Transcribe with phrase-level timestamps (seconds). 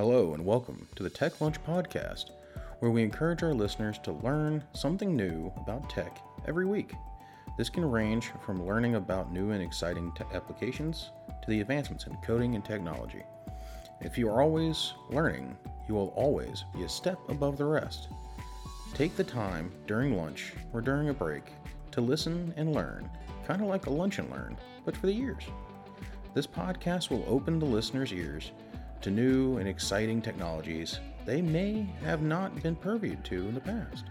[0.00, 2.30] Hello, and welcome to the Tech Lunch Podcast,
[2.78, 6.94] where we encourage our listeners to learn something new about tech every week.
[7.58, 11.10] This can range from learning about new and exciting te- applications
[11.42, 13.22] to the advancements in coding and technology.
[14.00, 15.54] If you are always learning,
[15.86, 18.08] you will always be a step above the rest.
[18.94, 21.52] Take the time during lunch or during a break
[21.90, 23.06] to listen and learn,
[23.46, 24.56] kind of like a lunch and learn,
[24.86, 25.44] but for the ears.
[26.32, 28.52] This podcast will open the listener's ears
[29.02, 34.06] to new and exciting technologies they may have not been purviewed to in the past.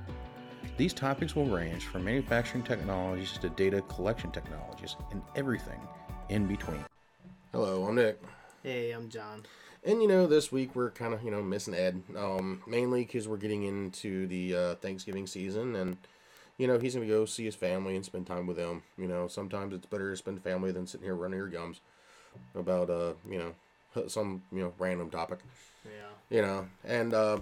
[0.78, 5.80] These topics will range from manufacturing technologies to data collection technologies and everything
[6.30, 6.86] in between.
[7.52, 8.22] Hello, I'm Nick.
[8.64, 9.44] Hey, I'm John.
[9.84, 13.28] And you know, this week we're kind of you know missing Ed, um, mainly because
[13.28, 15.98] we're getting into the uh, Thanksgiving season, and
[16.58, 18.84] you know he's gonna go see his family and spend time with them.
[18.98, 21.82] You know, sometimes it's better to spend family than sitting here running your gums
[22.56, 23.54] about uh you know
[24.08, 25.40] some you know random topic.
[25.86, 25.92] Yeah.
[26.36, 27.40] You know, and uh,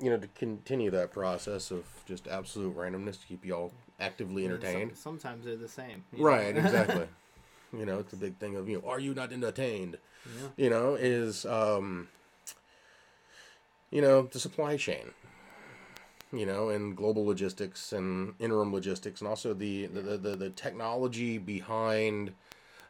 [0.00, 4.44] you know to continue that process of just absolute randomness to keep you all actively
[4.46, 4.96] And some- entertained.
[4.96, 6.04] sometimes they're the same.
[6.12, 6.24] know?
[6.24, 7.06] Right, exactly.
[7.78, 9.98] you know, it's a big thing of you know, are you not entertained?
[10.26, 10.48] Yeah.
[10.56, 12.08] You know, is um,
[13.90, 15.10] you know, the supply chain.
[16.32, 21.38] You know, and global logistics and interim logistics, and also the, the, the, the technology
[21.38, 22.32] behind.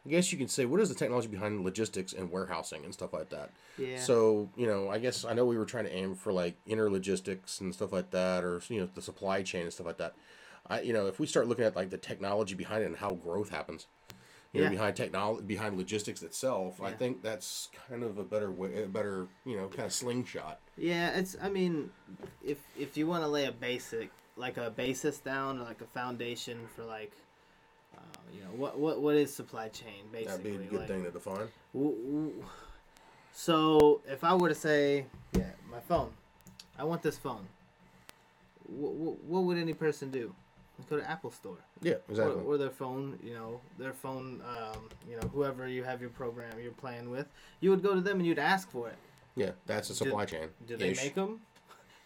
[0.05, 3.11] I guess you can say what is the technology behind logistics and warehousing and stuff
[3.11, 3.51] like that.
[3.77, 3.99] Yeah.
[3.99, 6.89] So you know, I guess I know we were trying to aim for like inner
[6.89, 10.13] logistics and stuff like that, or you know, the supply chain and stuff like that.
[10.67, 13.11] I you know, if we start looking at like the technology behind it and how
[13.11, 13.87] growth happens,
[14.53, 14.71] you know, Yeah.
[14.71, 19.27] behind technology, behind logistics itself, I think that's kind of a better way, a better
[19.43, 20.59] you know, kind of slingshot.
[20.77, 21.35] yeah, it's.
[21.41, 21.89] I mean,
[22.43, 25.87] if if you want to lay a basic, like a basis down, or like a
[25.87, 27.13] foundation for like,
[28.33, 30.51] you know, what what what is supply chain basically?
[30.51, 31.47] That'd be a good like, thing to define.
[31.73, 32.45] w- w-
[33.33, 36.11] So if I were to say, yeah, my phone,
[36.79, 37.45] I want this phone.
[38.67, 40.33] What, what would any person do?
[40.89, 41.57] Go to Apple Store.
[41.81, 42.43] Yeah, or, exactly.
[42.43, 46.59] or their phone, you know, their phone, um, you know, whoever you have your program
[46.61, 47.27] you're playing with,
[47.61, 48.97] you would go to them and you'd ask for it.
[49.35, 50.49] yeah, that's a supply chain.
[50.67, 51.39] Do they make them?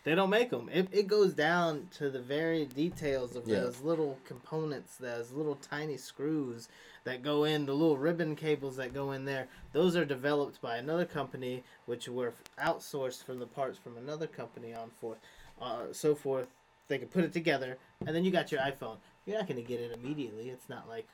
[0.06, 0.70] They don't make them.
[0.72, 3.60] It, it goes down to the very details of Yeah.
[3.60, 6.70] those little components, those little tiny screws
[7.04, 9.48] that go in, the little ribbon cables that go in there.
[9.74, 14.74] Those are developed by another company, which were outsourced from the parts from another company
[14.74, 15.18] on forth,
[15.62, 16.48] uh, so forth.
[16.88, 18.98] They can put it together, and then you got your iPhone.
[19.26, 20.50] You're not going to get it immediately.
[20.50, 21.08] It's not like,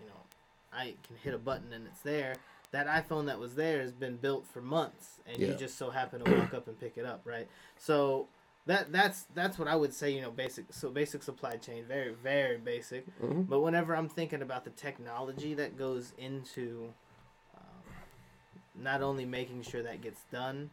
[0.00, 0.20] you know,
[0.72, 2.34] I can hit a button and it's there.
[2.72, 6.24] That iPhone that was there has been built for months, and you just so happen
[6.24, 7.46] to walk up and pick it up, right?
[7.78, 8.28] So
[8.66, 10.10] that that's that's what I would say.
[10.10, 13.04] You know, basic so basic supply chain, very very basic.
[13.20, 13.46] Mhm.
[13.48, 16.92] But whenever I'm thinking about the technology that goes into
[17.54, 17.62] um,
[18.74, 20.70] not only making sure that gets done,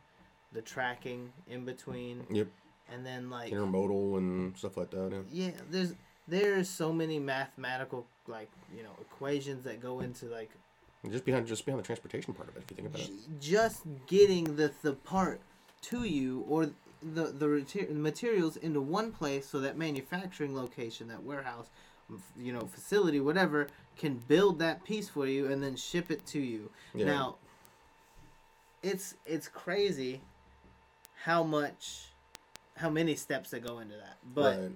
[0.53, 2.47] the tracking in between, Yep,
[2.91, 5.11] and then like intermodal and stuff like that.
[5.11, 5.47] Yeah.
[5.47, 5.95] yeah, there's
[6.29, 10.51] there's so many mathematical like you know equations that go into like
[11.09, 13.11] Just behind, just behind the transportation part of it, if you think about it.
[13.39, 15.39] just getting the the part
[15.83, 16.71] to you or
[17.01, 21.67] the the mater- materials into one place so that manufacturing location that warehouse
[22.37, 23.67] you know facility whatever
[23.97, 27.05] can build that piece for you and then ship it to you Yeah.
[27.05, 27.35] now
[28.83, 30.19] it's it's crazy
[31.23, 32.07] how much
[32.75, 34.71] how many steps that go into that but right.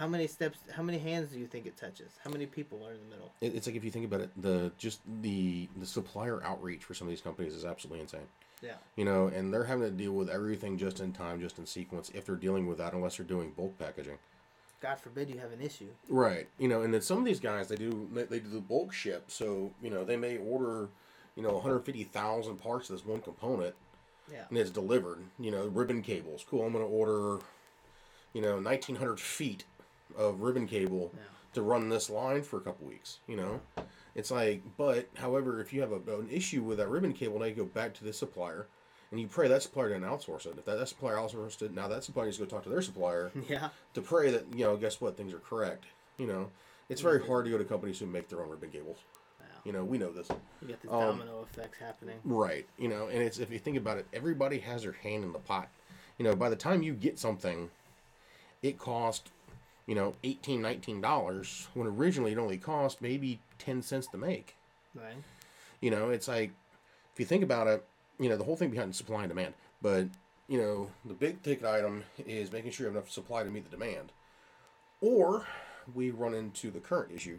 [0.00, 2.92] How many steps how many hands do you think it touches how many people are
[2.92, 5.86] in the middle It, it's like if you think about it, the just the the
[5.86, 8.28] supplier outreach for some of these companies is absolutely insane.
[8.62, 11.66] yeah You know, and they're having to deal with everything just in time, just in
[11.66, 12.10] sequence.
[12.14, 14.18] If they're dealing with that, unless they're doing bulk packaging.
[14.80, 16.48] god forbid you have an issue Right.
[16.58, 18.94] You know, and then some of these guys they do they, they do the bulk
[18.94, 20.88] ship, so you know they may order,
[21.36, 23.74] you know, 150,000 parts of this one component,
[24.32, 25.18] yeah and it's delivered.
[25.38, 26.42] You know, ribbon cables.
[26.48, 26.64] Cool.
[26.64, 27.44] I'm going to order,
[28.32, 29.64] you know, 1,900 feet
[30.16, 31.20] of ribbon cable yeah
[31.52, 33.18] to run this line for a couple weeks.
[33.26, 33.60] You know,
[34.14, 37.46] it's like, but however, if you have a, an issue with that ribbon cable, now
[37.46, 38.68] you go back to the supplier.
[39.10, 40.54] And you pray that supplier didn't outsource it.
[40.56, 42.82] If that, that supplier outsourced it, now that supplier needs to go talk to their
[42.82, 45.86] supplier yeah to pray that you know guess what things are correct
[46.18, 46.48] you know
[46.88, 48.98] it's very hard to go to companies who make their own ribbon cables
[49.64, 50.28] you know we know this
[50.62, 52.18] You get this Um, domino effects happening.
[52.24, 55.32] right you know and it's if you think about it everybody has their hand in
[55.32, 55.68] the pot
[56.16, 57.70] you know by the time you get something
[58.62, 59.30] it cost
[59.90, 64.56] you know 18 19 dollars when originally it only cost maybe 10 cents to make
[64.94, 65.16] Right.
[65.80, 66.52] you know it's like
[67.12, 67.84] if you think about it
[68.20, 70.06] you know the whole thing behind supply and demand but
[70.46, 73.64] you know the big ticket item is making sure you have enough supply to meet
[73.68, 74.12] the demand
[75.00, 75.44] or
[75.92, 77.38] we run into the current issue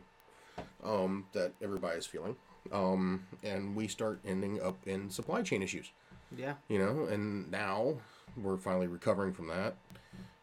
[0.83, 2.35] um, that everybody is feeling
[2.73, 5.89] um, and we start ending up in supply chain issues
[6.37, 6.55] Yeah.
[6.67, 7.95] You know, and now
[8.35, 9.75] we're finally recovering from that.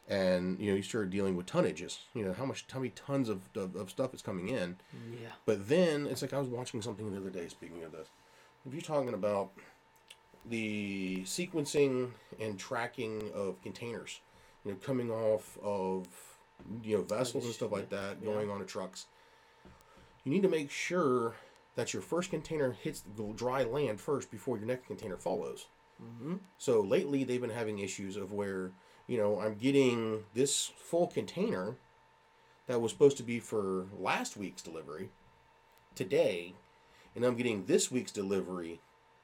[0.09, 1.99] And you know, you start dealing with tonnages.
[2.15, 4.77] You know, how much, how many tons of, of, of stuff is coming in.
[5.13, 5.29] Yeah.
[5.45, 7.49] But then it's like I was watching something the other day.
[7.49, 8.09] Speaking of this,
[8.67, 9.51] if you're talking about
[10.49, 12.11] the sequencing
[12.41, 14.21] and tracking of containers,
[14.65, 16.09] you know, coming off of
[16.83, 18.33] you know vessels and stuff like that, Yeah.
[18.33, 19.07] going onto trucks,
[20.25, 21.35] you need to make sure
[21.75, 25.67] that your first container hits the dry land first before your next container follows.
[26.03, 26.37] Mm-hmm.
[26.59, 28.73] So lately they've been having issues of where,
[29.09, 31.75] you know, I'm getting this full container
[32.69, 35.09] that was supposed to be for last week's delivery
[35.97, 36.55] today,
[37.17, 38.81] and I'm getting this week's delivery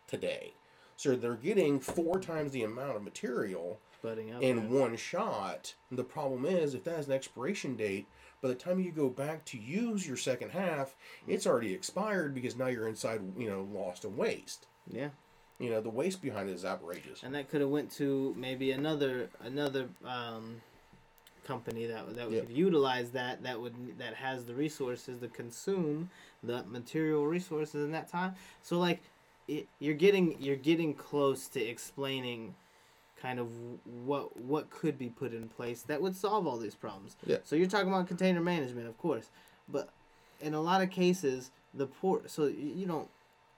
[0.09, 0.55] today.
[0.97, 3.79] So they're getting four times the amount of material
[4.43, 5.75] in one shot.
[5.91, 8.07] And the problem is, if that has an expiration date,
[8.41, 10.95] by the time you go back to use your second half,
[11.27, 14.67] it's already expired because now you're inside, you know, lost and waste.
[14.91, 15.09] yeah.
[15.59, 17.23] You know, the waste behind it is outrageous.
[17.23, 20.61] and that could have went to maybe another another um,
[21.45, 22.49] company that that Yep.
[22.49, 26.11] would utilize that that would that has the resources to consume
[26.43, 28.35] the material resources in that time.
[28.63, 29.01] So like,
[29.47, 32.55] it, you're getting you're getting close to explaining
[33.21, 33.49] kind of
[34.05, 37.17] what what could be put in place that would solve all these problems.
[37.25, 37.39] Yeah.
[37.45, 39.31] So you're talking about container management, of course,
[39.69, 39.91] but
[40.41, 42.29] in a lot of cases, the port.
[42.31, 43.09] So you you don't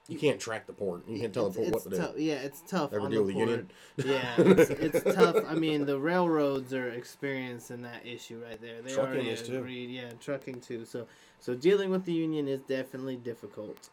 [0.09, 1.09] You can't track the port.
[1.09, 2.23] You can't tell it's, the port what to do.
[2.23, 2.93] Yeah, it's tough.
[2.93, 3.71] Ever on deal the with the union?
[4.05, 5.37] Yeah, it's, it's tough.
[5.49, 8.83] I mean, the railroads are experiencing that issue right there.
[8.83, 9.65] They Trucking already is too.
[9.67, 10.85] Yeah, trucking too.
[10.85, 11.07] So,
[11.41, 13.91] so dealing with the union is definitely difficult,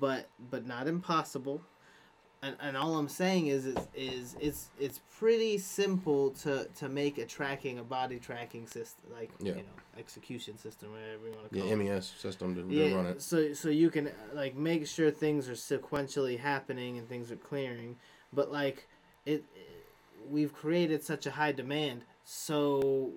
[0.00, 1.62] but but not impossible.
[2.44, 7.16] And, and all I'm saying is, is is it's it's pretty simple to to make
[7.16, 9.52] a tracking a body tracking system like Yeah.
[9.52, 12.94] you know execution system whatever you want to call it MES system to, to yeah,
[12.94, 13.22] run it.
[13.22, 17.96] so so you can like make sure things are sequentially happening and things are clearing,
[18.32, 18.88] but like
[19.24, 19.42] it,
[20.28, 23.10] we've created such a high demand, so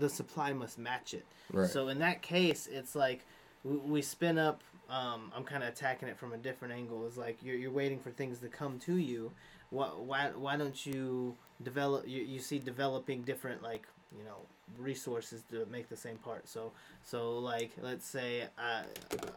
[0.00, 1.24] the supply must match it.
[1.52, 1.70] Right.
[1.70, 3.24] So in that case, it's like
[3.62, 4.62] we, we spin up.
[4.94, 7.04] Um, I'm kind of attacking it from a different angle.
[7.06, 9.32] It's like you're, you're waiting for things to come to you.
[9.70, 12.06] Why why why don't you develop?
[12.06, 14.38] You, you see developing different like you know
[14.78, 16.48] resources to make the same part.
[16.48, 18.82] So so like let's say I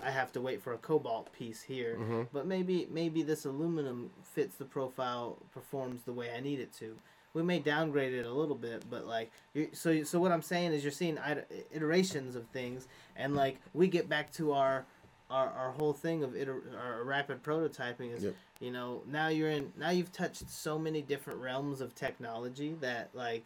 [0.03, 4.11] I have to wait for a cobalt piece here, hmm but maybe maybe this aluminum
[4.23, 6.97] fits the profile, performs the way I need it to.
[7.33, 9.31] We may downgrade it a little bit, but like
[9.73, 11.17] so so what I'm saying is you're seeing
[11.73, 14.85] iterations of things, and like we get back to our
[15.29, 18.35] our, our whole thing of iter- our rapid prototyping is Yep.
[18.61, 23.09] you know now you're in now you've touched so many different realms of technology that
[23.13, 23.43] like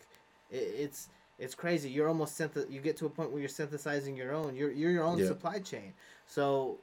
[0.51, 4.15] it, it's it's crazy you're almost synth- you get to a point where you're synthesizing
[4.15, 5.27] your own you're, you're your own Yeah.
[5.27, 5.93] supply chain
[6.27, 6.77] so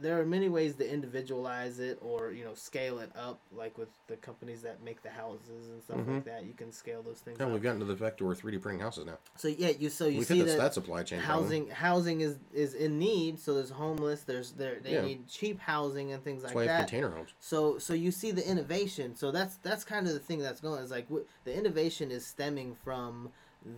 [0.00, 3.88] there are many ways to individualize it or you know scale it up like with
[4.08, 6.14] the companies that make the houses and stuff Mhm.
[6.14, 7.52] like that you can scale those things Yeah, up.
[7.52, 9.18] we've gotten to the fact where 3D printing houses now.
[9.36, 11.20] so yeah you so you we see that that supply chain.
[11.20, 11.44] problem.
[11.44, 15.02] housing housing is is in need so there's homeless there's there they Yeah.
[15.02, 17.30] need cheap housing and things That's like why I have that container homes.
[17.38, 20.82] so so you see the innovation so that's that's kind of the thing that's going
[20.82, 23.30] is like wh- the innovation is stemming from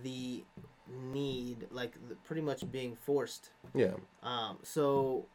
[0.03, 0.43] the
[1.11, 3.93] need like the, pretty much being forced Yeah.
[4.23, 5.25] um so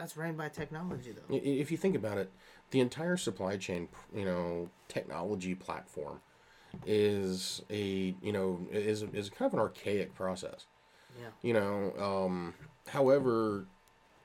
[0.00, 2.32] that's ran by technology though If you think about it,
[2.70, 6.20] the entire supply chain, you know, technology platform
[6.86, 10.66] is a, you know, is is kind of an archaic process.
[11.18, 12.54] yeah You know, um,
[12.88, 13.66] however,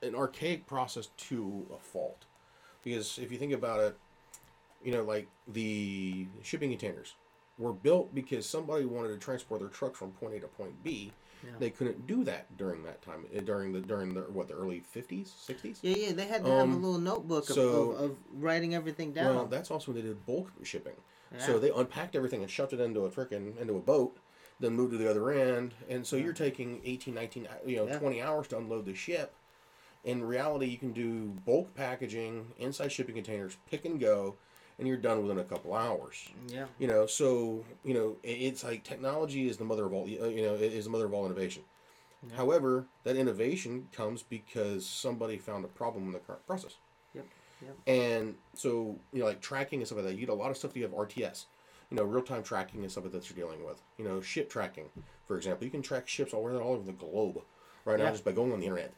[0.02, 2.24] an archaic process to a fault,
[2.84, 3.98] because if you think about it,
[4.84, 7.16] you know, like the shipping containers
[7.58, 11.12] were built because somebody wanted to transport their truck from point A to point B.
[11.46, 11.52] Yeah.
[11.60, 14.80] They couldn't do that during that time, uh, during the during the what the early
[14.80, 15.80] fifties, sixties.
[15.82, 18.74] yeah yeah they had to have a Um, little notebook of, so- of, of writing
[18.74, 20.96] everything down Well, that's also when they did bulk shipping.
[21.32, 21.46] Yeah.
[21.46, 24.18] So they unpacked everything and shoved it into a frickin' into a boat,
[24.60, 25.74] then moved to the other end.
[25.90, 28.00] And so you're taking 18, 19, you know, Yeah.
[28.00, 29.34] 20 hours to unload the ship.
[30.04, 34.36] In reality, you can do bulk packaging, inside shipping containers, pick and go,
[34.78, 36.28] and you're done within a couple hours.
[36.48, 40.28] yeah You know, so, you know, it's like technology is the mother of all, uh,
[40.28, 41.64] you know, is the mother of all innovation.
[42.30, 42.38] Yeah.
[42.38, 46.76] However, that innovation comes because somebody found a problem in the current process.
[47.14, 47.26] Yep,
[47.62, 47.76] yep.
[47.88, 50.58] And so, you know, like tracking and stuff like that, you get a lot of
[50.58, 51.46] stuff that you have RTS,
[51.92, 53.82] you know, real time tracking and stuff like that you're dealing with.
[53.98, 54.90] You know, ship tracking,
[55.28, 55.66] for example.
[55.66, 57.42] You can track ships all, all over the globe
[57.86, 58.92] right now just by going on the internet.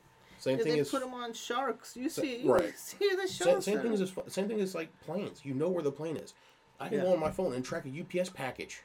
[0.47, 2.77] Same Yeah, thing they is put them on sharks you Sa- see you right.
[2.77, 5.43] see the sharks same that thing is same thing is like planes.
[5.43, 6.33] You know where the plane is.
[6.79, 7.03] I can Yeah.
[7.03, 8.81] go on my phone and track a UPS package.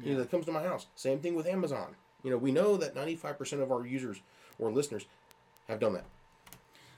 [0.00, 0.86] You know, that comes to my house.
[0.94, 1.96] Same thing with Amazon.
[2.22, 4.20] You know, we know that 95% of our users
[4.56, 5.06] or listeners
[5.66, 6.04] have done that.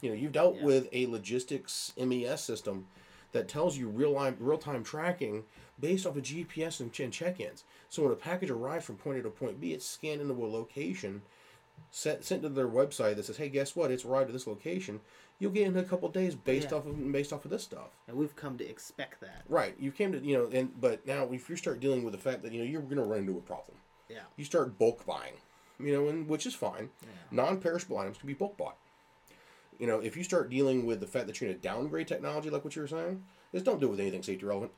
[0.03, 0.65] You know, you've dealt Yeah.
[0.65, 2.87] with a logistics MES system
[3.33, 5.45] that tells you real time real time tracking
[5.79, 7.65] based off of GPS and, and check-ins.
[7.89, 10.47] So when a package arrives from point A to point B, it's scanned into a
[10.47, 11.23] location,
[11.91, 13.91] set, sent to their website that says, "Hey, guess what?
[13.91, 15.01] It's arrived at this location."
[15.39, 16.77] You'll get in a couple days based Yeah.
[16.79, 17.89] off of based off of this stuff.
[18.07, 19.43] And we've come to expect that.
[19.49, 19.75] Right.
[19.79, 22.43] You came to you know, and but now if you start dealing with the fact
[22.43, 23.79] that you know you're going to run into a problem,
[24.11, 24.19] Yeah.
[24.37, 25.35] you start bulk buying,
[25.79, 26.91] you know, and which is fine.
[27.31, 28.77] Non-perishable items can be bulk bought.
[29.79, 32.51] You know, if you start dealing with the fact that you're going to downgrade technology,
[32.51, 34.73] like what you were saying, just don't do it with anything safety relevant.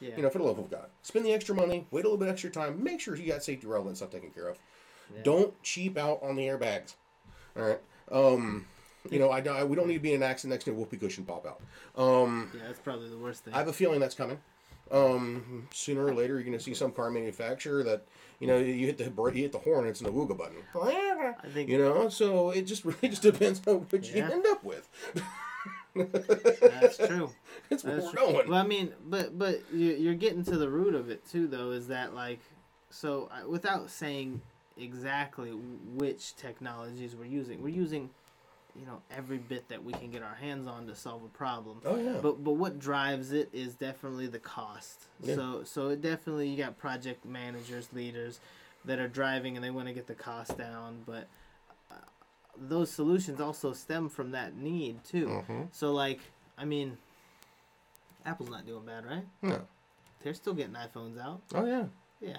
[0.00, 0.16] Yeah.
[0.16, 2.28] You know, for the love of God, spend the extra money, wait a little bit
[2.28, 4.58] extra time, make sure you got safety relevant stuff taken care of.
[5.24, 6.94] Don't cheap out on the airbags.
[7.56, 7.80] All right.
[8.10, 8.66] Um,
[9.10, 10.74] you know, I, I we don't need to be in an accident next to a
[10.74, 11.60] whoopee cushion pop out.
[12.00, 13.52] Um, yeah, that's probably the worst thing.
[13.54, 14.38] I have a feeling that's coming.
[14.90, 18.04] Um, sooner or later, you're going to see some car manufacturer that
[18.40, 20.56] you know you hit the you hit the horn, it's an awooga button.
[20.74, 24.62] I think You know, so it just really just depends on what you end up
[24.62, 24.88] with.
[25.94, 27.30] that's true.
[27.70, 28.18] That's That's true.
[28.18, 28.48] going.
[28.50, 31.70] Well, I mean, but but you- you're getting to the root of it too, though.
[31.70, 32.40] Is that like,
[32.90, 34.42] so without saying
[34.76, 38.10] exactly which technologies we're using, we're using,
[38.78, 41.80] you know, every bit that we can get our hands on to solve a problem.
[41.84, 42.18] Oh yeah.
[42.22, 45.04] But but what drives it is definitely the cost.
[45.22, 45.34] Yeah.
[45.34, 48.40] So so it definitely you got project managers, leaders
[48.84, 51.28] that are driving and they want to get the cost down, but
[51.90, 51.94] uh,
[52.56, 55.26] those solutions also stem from that need too.
[55.48, 55.68] Mhm.
[55.70, 56.20] So like,
[56.58, 56.96] I mean,
[58.24, 59.24] Apple's not doing bad, right?
[59.42, 59.60] No.
[60.22, 61.40] They're still getting iPhones out.
[61.54, 61.84] Oh yeah.
[62.20, 62.38] Yeah.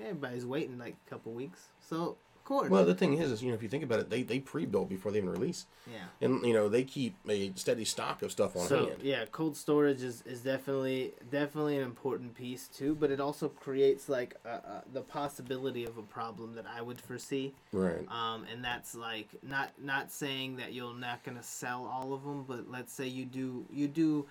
[0.00, 1.68] Everybody's waiting like a couple weeks.
[1.80, 2.70] So of course.
[2.70, 4.88] Well, the thing is, is you know, if you think about it, they they pre-built
[4.88, 5.98] before they even release, yeah.
[6.20, 9.02] and you know they keep a steady stock of stuff on so hand.
[9.02, 14.08] yeah cold storage is, is definitely definitely an important piece too but it also creates
[14.08, 18.06] like uh, uh, the possibility of a problem that i would foresee Right.
[18.10, 22.24] um, and that's like not not saying that you're not going to sell all of
[22.24, 24.26] them but let's say you do you do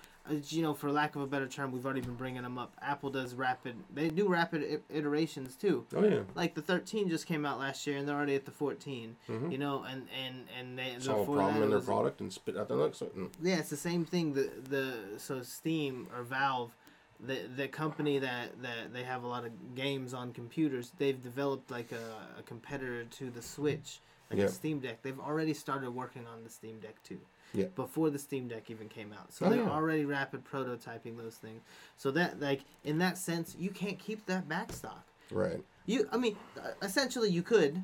[0.48, 3.10] you know for lack of a better term we've already been bringing them up apple
[3.10, 6.20] does rapid they do rapid iterations too Oh yeah.
[6.34, 9.50] like the 13 just came out last year and they're already at the 14 Mhm.
[9.50, 12.68] you know and and and they Solve a problem in their product and spit out
[12.68, 13.30] the next one.
[13.42, 14.34] yeah, it's the same thing.
[14.34, 16.76] The the so Steam or Valve,
[17.18, 20.92] the the company that that they have a lot of games on computers.
[20.98, 24.00] They've developed like a, a competitor to the Switch,
[24.30, 24.46] like Yeah.
[24.46, 25.02] a Steam Deck.
[25.02, 27.20] They've already started working on the Steam Deck too.
[27.52, 27.66] Yeah.
[27.74, 29.70] Before the Steam Deck even came out, so Oh, they're yeah.
[29.70, 31.62] already rapid prototyping those things.
[31.96, 35.04] So that like in that sense, you can't keep that back stock.
[35.32, 35.60] Right.
[35.86, 37.82] You, I mean, uh, essentially, you could.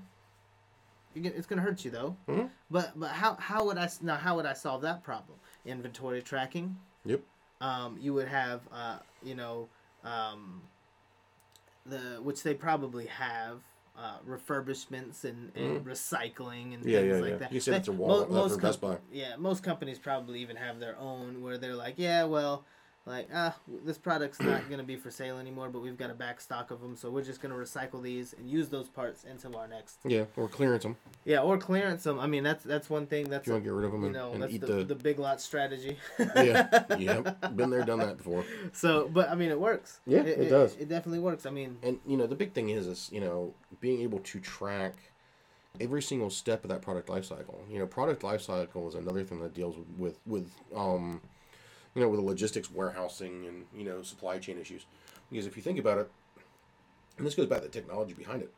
[1.15, 2.17] It's gonna hurt you though.
[2.29, 2.51] Mhm.
[2.71, 5.39] But but how how would I now how would I solve that problem?
[5.65, 6.77] Inventory tracking.
[7.05, 7.23] Yep.
[7.61, 9.69] Um, you would have uh, you know
[10.05, 10.63] um,
[11.87, 13.63] the which they probably have.
[13.99, 16.89] Uh, refurbishments and, and recycling and Mm-hmm.
[16.91, 17.37] Yeah, things yeah, like yeah.
[17.39, 17.53] that.
[17.53, 18.99] You said it's a Walmart, uh, most or Best Buy.
[19.11, 22.67] yeah, most companies probably even have their own where they're like, yeah, well,
[23.07, 26.15] like, ah, this product's not going to be for sale anymore, but we've got a
[26.15, 29.23] back stock of them, so we're just going to recycle these and use those parts
[29.25, 29.99] into our next.
[30.05, 30.97] Yeah, or clearance them.
[31.25, 32.19] Yeah, or clearance them.
[32.19, 33.31] I mean, that's that's one thing.
[33.31, 34.67] That's you want to get rid of them you and, know and that's eat the,
[34.67, 34.85] the.
[34.85, 35.97] the big lot strategy.
[36.19, 37.21] yeah, yeah,
[37.55, 38.45] been there, done that before.
[38.73, 40.01] So, but I mean, it works.
[40.05, 40.75] Yeah, it does.
[40.75, 41.47] It, definitely works.
[41.47, 44.41] I mean, And you know, the big thing is, is you know, being able to
[44.41, 44.95] track
[45.81, 47.63] every single step of that product life cycle.
[47.71, 51.21] You know, product life cycle is another thing that deals with with, with um,
[51.97, 54.85] you know, with the logistics, warehousing, and you know, supply chain issues.
[55.31, 56.11] Because if you think about it,
[57.17, 58.53] and this goes back to the technology behind it,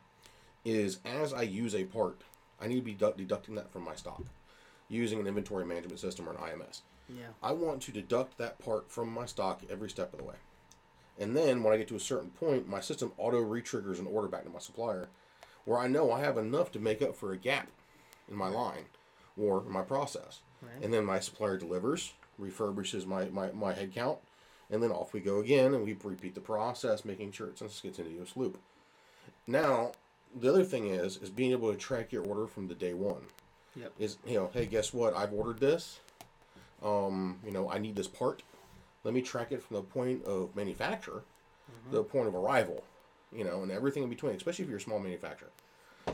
[0.64, 2.23] is as I use a part,
[2.61, 4.23] I need to be deducting that from my stock
[4.88, 6.80] using an inventory management system or an IMS.
[7.09, 10.35] yeah, I want to deduct that part from my stock every step of the way.
[11.21, 14.28] And then when I get to a certain point, my system auto re-triggers an order
[14.28, 15.09] back to my supplier
[15.64, 17.68] where I know I have enough to make up for a gap
[18.28, 18.87] in my line
[19.37, 20.40] or my process.
[20.62, 20.83] Right.
[20.83, 24.18] And then my supplier delivers, refurbishes my, my, my head count,
[24.71, 27.68] and then off we go again and we repeat the process, making sure it's a
[27.80, 28.59] continuous loop.
[29.47, 29.92] Now,
[30.38, 33.23] the other thing is is being able to track your order from the day one.
[33.76, 33.92] Yep.
[33.99, 35.16] Is you know, hey, guess what?
[35.16, 36.00] I've ordered this.
[36.85, 38.42] Um, you know, I need this part.
[39.04, 41.23] Let me track it from the point of manufacture
[41.90, 42.85] to the point of arrival.
[43.33, 45.50] You know, and everything in between, especially if you're a small manufacturer.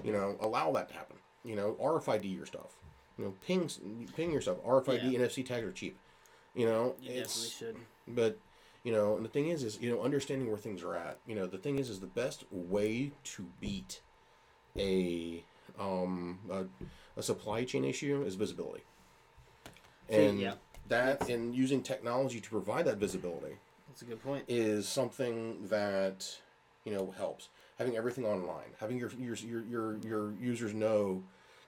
[0.02, 1.16] You know, allow that to happen.
[1.44, 2.76] You know, RFID your stuff.
[3.18, 3.70] You know, ping
[4.16, 4.56] ping your stuff.
[4.64, 5.20] RFID Yeah.
[5.20, 5.96] NFC tags are cheap.
[6.54, 7.76] You know, you it's definitely should.
[8.08, 8.38] but
[8.84, 11.18] you know, and the thing is, is you know, understanding where things are at.
[11.26, 14.00] You know, the thing is, is the best way to beat
[14.78, 15.42] a
[15.78, 16.64] um a,
[17.18, 18.84] a supply chain issue is visibility.
[20.10, 20.54] And yeah.
[20.88, 23.56] that and using technology to provide that visibility
[23.88, 24.44] That's a good point.
[24.48, 26.26] is something that
[26.84, 27.48] you know helps.
[27.78, 31.22] Having everything online, having your your your your, your users know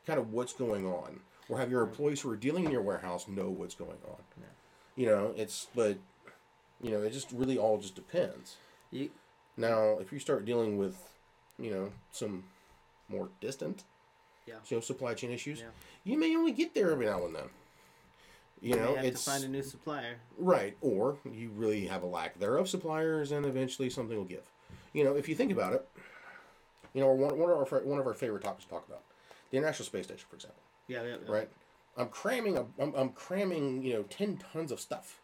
[0.07, 3.27] kind of what's going on, or have your employees who are dealing in your warehouse
[3.27, 4.19] know what's going on.
[4.97, 5.99] You know, it's but
[6.83, 8.57] You know, it just really all just depends.
[8.91, 9.11] You,
[9.57, 10.97] Now, if you start dealing with,
[11.59, 12.45] you know, some
[13.09, 13.85] more distant,
[14.47, 14.57] Yeah.
[14.69, 15.71] you know, supply chain issues, Yeah.
[16.05, 17.49] you may only get there every now and then.
[18.61, 20.17] You you know, have it's to find a new supplier.
[20.39, 24.51] right, or you really have a lack thereof suppliers, and eventually something will give.
[24.93, 25.89] You know, if you think about it,
[26.95, 29.03] you know, one, one of our one of our favorite topics to talk about,
[29.51, 31.33] the International Space Station, for example, Yeah, yeah, yeah.
[31.33, 31.49] right?
[31.97, 35.21] I'm cramming a, I'm, I'm cramming you know ten tons of stuff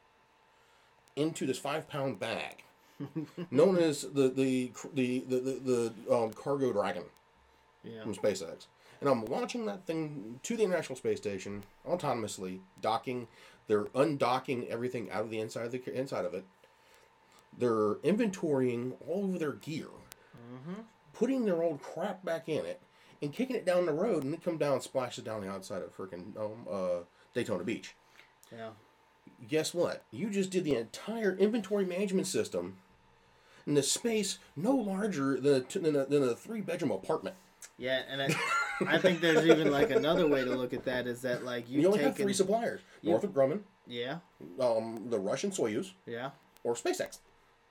[1.16, 2.64] into this five pound bag,
[3.50, 7.04] known as the the the the, the, the um, cargo dragon
[7.84, 8.02] Yeah.
[8.02, 8.66] from SpaceX.
[9.00, 13.26] And I'm launching that thing to the International Space Station autonomously, docking.
[13.66, 16.44] They're undocking everything out of the inside of the inside of it.
[17.58, 19.88] They're inventorying all of their gear,
[21.12, 22.80] putting their old crap back in it,
[23.22, 25.82] and kicking it down the road, and it come down and splashes down the outside
[25.82, 27.94] of freaking um, uh, Daytona Beach.
[28.50, 28.70] Yeah.
[29.48, 30.02] Guess what?
[30.10, 32.78] You just did the entire inventory management system
[33.66, 37.36] in the space no larger than a, t- than a, than a three bedroom apartment.
[37.78, 38.34] Yeah, and I,
[38.86, 41.86] I think there's even like another way to look at that is that like You
[41.86, 44.18] only have three suppliers: Northrop Grumman, yeah,
[44.60, 46.30] um, the Russian Soyuz, yeah,
[46.64, 47.18] or SpaceX.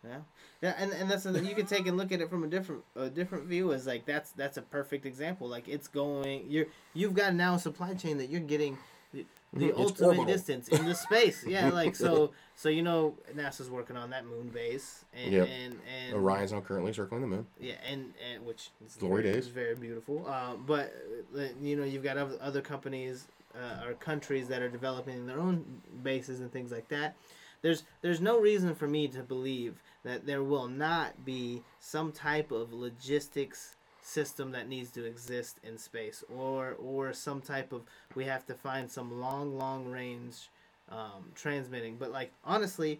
[0.07, 0.17] Yeah,
[0.61, 3.09] yeah, and and that's you can take and look at it from a different a
[3.09, 5.47] different view as like that's that's a perfect example.
[5.47, 8.77] Like it's going you're you've got now a supply chain that you're getting
[9.13, 10.25] the, the it's ultimate orbital.
[10.25, 11.45] distance the space.
[11.45, 15.47] Yeah, like so so you know NASA's working on that moon base and Yep.
[15.49, 17.45] and and Orion's now currently circling the moon.
[17.59, 19.45] Yeah, and, and which is Glory very, days.
[19.45, 20.25] is very beautiful.
[20.27, 20.93] Uh, but
[21.37, 25.39] uh, you know, you've got other, other companies uh, or countries that are developing their
[25.39, 25.65] own
[26.03, 27.15] bases and things like that.
[27.61, 32.51] There's there's no reason for me to believe that there will not be some type
[32.51, 37.83] of logistics system that needs to exist in space or or some type of
[38.15, 40.49] we have to find some long long range
[40.89, 42.99] um, transmitting but like honestly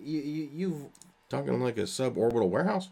[0.00, 0.84] you, you you've
[1.28, 2.90] Talking like a suborbital warehouse.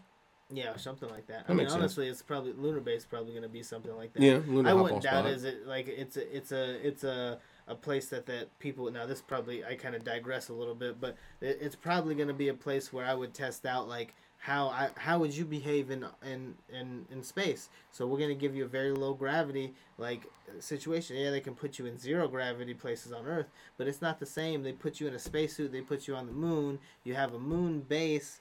[0.51, 1.47] yeah, something like that.
[1.47, 1.79] That I mean, makes sense.
[1.79, 4.21] honestly, it's probably lunar base probably going to be something like that.
[4.21, 7.75] Yeah, lunar I wouldn't doubt is it like it's a it's a it's a a
[7.75, 11.15] place that that people now this probably I kind of digress a little bit, but
[11.41, 14.67] it, it's probably going to be a place where I would test out like how
[14.67, 17.69] I how would you behave in in in, in space.
[17.91, 20.25] So we're going to give you a very low gravity like
[20.59, 21.17] situation.
[21.17, 23.47] Yeah, they can put you in zero gravity places on Earth,
[23.77, 24.63] but it's not the same.
[24.63, 25.71] They put you in a spacesuit.
[25.71, 26.79] They put you on the moon.
[27.03, 28.39] You have a moon base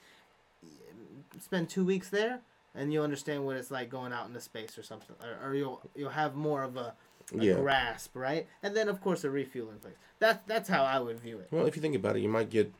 [1.40, 2.40] spend two weeks there
[2.74, 5.80] and you'll understand what it's like going out into space or something or, or you'll
[5.94, 7.54] you'll have more of a, a Yeah.
[7.54, 11.38] grasp right and then of course a refueling place that's that's how i would view
[11.38, 12.72] it Well, if you think about it, you might get,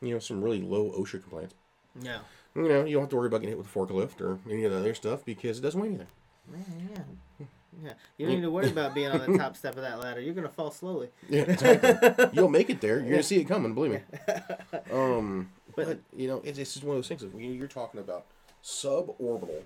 [0.00, 1.54] you know, some really low OSHA complaints.
[2.00, 2.20] yeah
[2.54, 4.64] You know, you don't have to worry about getting hit with a forklift or any
[4.64, 6.06] of the other stuff because it doesn't weigh anything.
[6.50, 7.44] Man, yeah
[7.84, 10.20] yeah you don't need to worry about being on the top step of that ladder
[10.20, 12.26] you're gonna fall slowly Yeah, exactly.
[12.32, 12.98] You'll make it there.
[13.00, 13.74] You're gonna see it coming.
[13.74, 14.00] Believe me.
[14.92, 17.22] Um, But- but, you know, it's, it's just one of those things.
[17.36, 18.24] You're talking about
[18.64, 19.62] suborbital.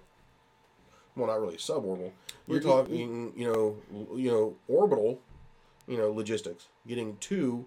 [1.17, 2.11] Well, not really suborbital.
[2.47, 3.77] You're talking, you know,
[4.17, 5.21] you know, orbital,
[5.87, 7.65] you know, logistics, getting to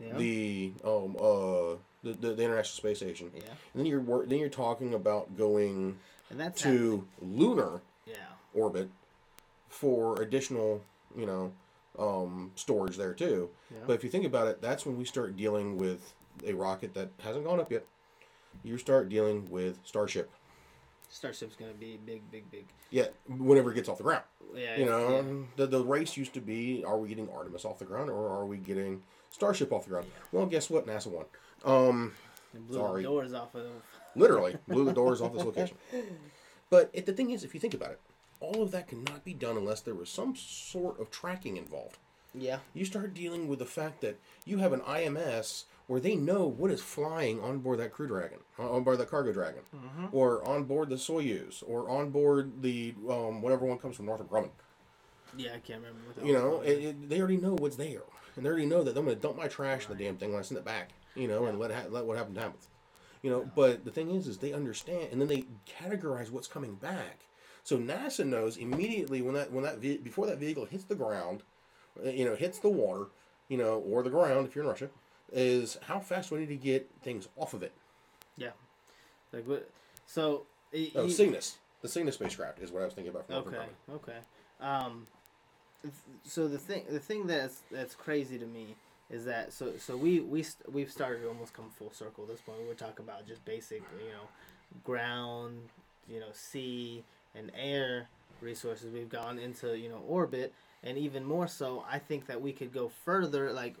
[0.00, 3.30] yeah the um uh the, the, the International Space Station.
[3.34, 3.42] yeah
[3.74, 5.98] And then you're wor- then you're talking about going
[6.30, 8.14] and that's to lunar yeah
[8.54, 8.88] orbit
[9.68, 10.82] for additional,
[11.16, 11.52] you know,
[11.98, 13.50] um, storage there too.
[13.70, 13.78] Yeah.
[13.86, 16.14] But if you think about it, that's when we start dealing with
[16.46, 17.84] a rocket that hasn't gone up yet.
[18.62, 20.30] You start dealing with Starship.
[21.08, 24.24] Starship's gonna be big big big Yeah, whenever it gets off the ground.
[24.54, 25.22] yeah You know, yeah.
[25.56, 28.46] the the race used to be: Are we getting Artemis off the ground, or are
[28.46, 30.06] we getting Starship off the ground?
[30.32, 30.86] Well, guess what?
[30.86, 31.26] NASA won.
[31.64, 32.12] Um,
[32.54, 33.02] blew sorry.
[33.02, 33.66] the doors off of
[34.16, 35.76] literally blew the doors off this location.
[36.70, 38.00] But it, the thing is, if you think about it,
[38.40, 41.96] all of that cannot be done unless there was some sort of tracking involved.
[42.34, 46.46] yeah You start dealing with the fact that you have an IMS where they know
[46.46, 49.62] what is flying on board that Crew Dragon, uh, on board that Cargo Dragon,
[50.12, 54.30] or on board the Soyuz, or on board the um, whatever one comes from Northrop
[54.30, 54.50] Grumman.
[55.36, 58.02] yeah i can't remember what that You know, it, it, they already know what's there,
[58.36, 60.30] and they already know that I'm going to dump my trash in the damn thing
[60.30, 60.90] when I send it back.
[61.16, 62.58] You know, and let ha- let what happens happen.
[63.22, 66.74] You know, but the thing is, is they understand, and then they categorize what's coming
[66.74, 67.20] back.
[67.64, 71.42] So NASA knows immediately when that when that ve- before that vehicle hits the ground,
[72.04, 73.06] uh, you know, hits the water,
[73.48, 74.90] you know, or the ground if you're in Russia,
[75.32, 77.72] is how fast we need to get things off of it.
[78.36, 78.50] yeah
[79.32, 79.68] like what
[80.06, 83.26] so it, Oh, you- Cygnus, the Cygnus spacecraft is what I was thinking about.
[83.26, 83.66] From Okay.
[83.94, 84.18] Okay.
[84.60, 85.06] Um,
[86.24, 88.74] so the thing, the thing that's that's crazy to me
[89.10, 92.40] is that so so we we we've started to almost come full circle at this
[92.40, 92.58] point.
[92.66, 94.28] We're talking about just basic, you know,
[94.84, 95.68] ground,
[96.08, 98.08] you know, sea and air
[98.40, 98.92] resources.
[98.92, 102.72] We've gone into you know orbit, and even more so, I think that we could
[102.72, 103.74] go further, like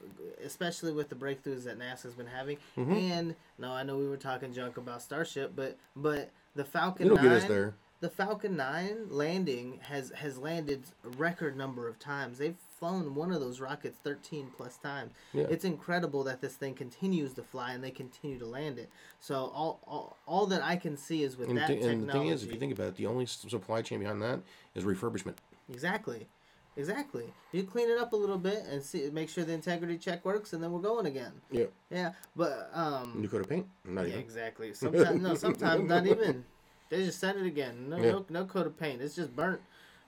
[0.44, 2.58] especially with the breakthroughs that NASA's been having.
[2.76, 2.92] Mm-hmm.
[2.92, 7.16] And no, I know we were talking junk about Starship, but but the Falcon It'll
[7.16, 7.74] 9, get us there.
[8.00, 12.38] the Falcon 9 landing has has landed a record number of times.
[12.38, 15.12] They've flown one of those rockets 13 plus times.
[15.32, 15.46] Yeah.
[15.50, 18.88] It's incredible that this thing continues to fly and they continue to land it.
[19.20, 22.06] So all all, all that I can see is with And, that and technology.
[22.06, 24.40] the thing is, if you think about it, the only supply chain behind that
[24.74, 25.34] is refurbishment.
[25.70, 26.26] Exactly.
[26.78, 27.24] Exactly.
[27.52, 30.52] You clean it up a little bit and see make sure the integrity check works
[30.52, 31.32] and then we're going again.
[31.50, 31.64] Yeah.
[31.90, 32.12] Yeah.
[32.36, 33.66] But um New coat of paint.
[33.84, 34.20] Not Yeah, even.
[34.20, 34.72] exactly.
[34.74, 36.44] Sometimes no, sometimes not even.
[36.88, 37.90] They just send it again.
[37.90, 38.12] No, Yeah.
[38.12, 39.02] no, no coat of paint.
[39.02, 39.60] It's just burnt.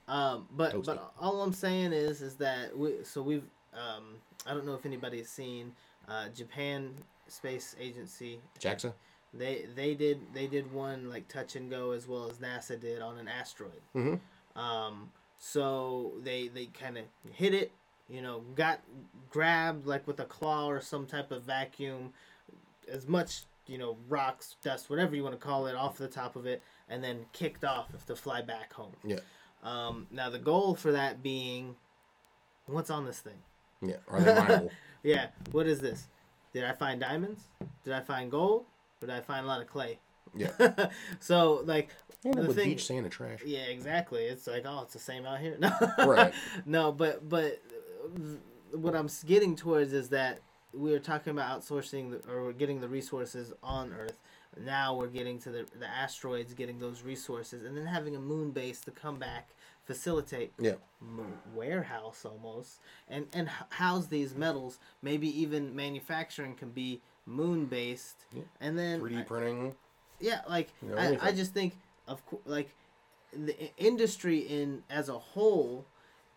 [0.09, 0.87] Um, but Toasty.
[0.87, 4.87] but all I'm saying is is that we so we've um, I don't know if
[4.87, 5.73] anybody's seen
[6.09, 6.95] uh, Japan
[7.29, 8.41] Space Agency.
[8.61, 8.93] JAXA.
[9.35, 13.01] They they did they did one like touch and go as well as NASA did
[13.03, 13.83] on an asteroid.
[13.95, 14.59] Mm-hmm.
[14.61, 15.11] Um,
[15.43, 17.73] so they they kind of hit it,
[18.09, 18.81] you know, got
[19.31, 22.13] grabbed like with a claw or some type of vacuum,
[22.93, 26.37] as much you know rocks, dust, whatever you want to call it, off the top
[26.37, 28.95] of it, and then kicked off to fly back home.
[29.03, 29.21] Yeah.
[29.65, 31.75] Um, now the goal for that being,
[32.67, 33.43] what's on this thing?
[33.83, 33.97] Yeah.
[34.09, 34.71] Are they mineable?
[35.03, 36.09] Yeah, what is this?
[36.53, 37.41] Did I find diamonds?
[37.85, 38.67] Did I find gold?
[39.01, 39.99] Or did I find a lot of clay?
[40.35, 40.89] Yeah.
[41.21, 41.91] so like
[42.27, 43.41] up the thing, beach sand and trash.
[43.45, 44.23] yeah, exactly.
[44.25, 45.57] It's like, oh, it's the same out here.
[45.61, 45.71] No,
[46.07, 46.33] Right.
[46.67, 47.61] No, but but
[48.15, 48.19] uh,
[48.77, 50.41] what I'm getting towards is that
[50.73, 54.15] we were talking about outsourcing the, or we're getting the resources on Earth.
[54.65, 58.51] Now we're getting to the the asteroids, getting those resources, and then having a moon
[58.51, 59.51] base to come back,
[59.85, 60.75] facilitate Yeah.
[61.55, 64.79] warehouse almost, and and house these metals.
[65.03, 68.43] Maybe even manufacturing can be moon based, Yeah.
[68.61, 69.75] and then 3D printing.
[70.21, 71.75] Yeah, like You know, I, I just think
[72.07, 72.69] of course, like
[73.33, 75.85] the industry in as a whole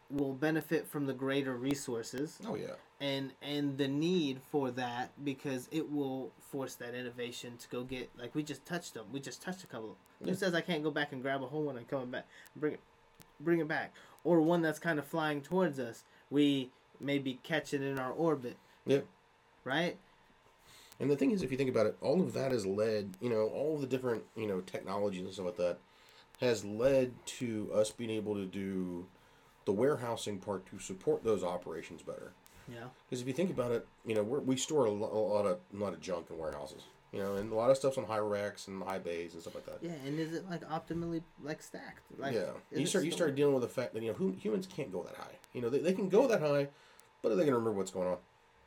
[0.09, 2.67] will benefit from the greater resources Oh yeah.
[3.01, 8.09] and and the need for that because it will force that innovation to go get
[8.17, 9.05] like we just touched them.
[9.11, 9.97] We just touched a couple.
[10.23, 10.35] Who Yeah.
[10.35, 12.79] says I can't go back and grab a whole one and come back bring it
[13.39, 13.93] bring it back
[14.23, 16.03] or one that's kind of flying towards us.
[16.29, 16.69] We
[16.99, 19.01] maybe catch it in our orbit, Yeah.
[19.65, 19.97] right?
[20.99, 23.29] And the thing is, if you think about it, all of that has led, you
[23.29, 25.79] know, all of the different, you know, technologies and stuff like that
[26.39, 29.05] has led to us being able to do
[29.65, 32.33] the warehousing part to support those operations better.
[32.71, 32.85] Yeah.
[33.05, 35.45] Because if you think about it, you know, we're, we store a, lo- a lot
[35.45, 38.05] of a lot of junk in warehouses, you know, and a lot of stuff's on
[38.05, 39.79] high racks and high bays and stuff like that.
[39.81, 42.03] Yeah, and is it like optimally like stacked?
[42.17, 44.91] Like yeah, you start you start dealing with the fact that you know humans can't
[44.91, 45.35] go that high.
[45.53, 46.69] You know, they, they can go that high,
[47.21, 48.17] but are they going to remember what's going on?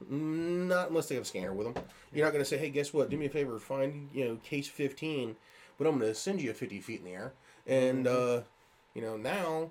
[0.08, 1.84] Not unless they have a scanner with them.
[2.12, 3.08] You're not going to say, "Hey, guess what?
[3.08, 5.36] Do me a favor, find you know case 15,
[5.78, 7.32] but I'm going to send you a 50 feet in the air."
[7.66, 8.42] And uh,
[8.94, 9.70] you know now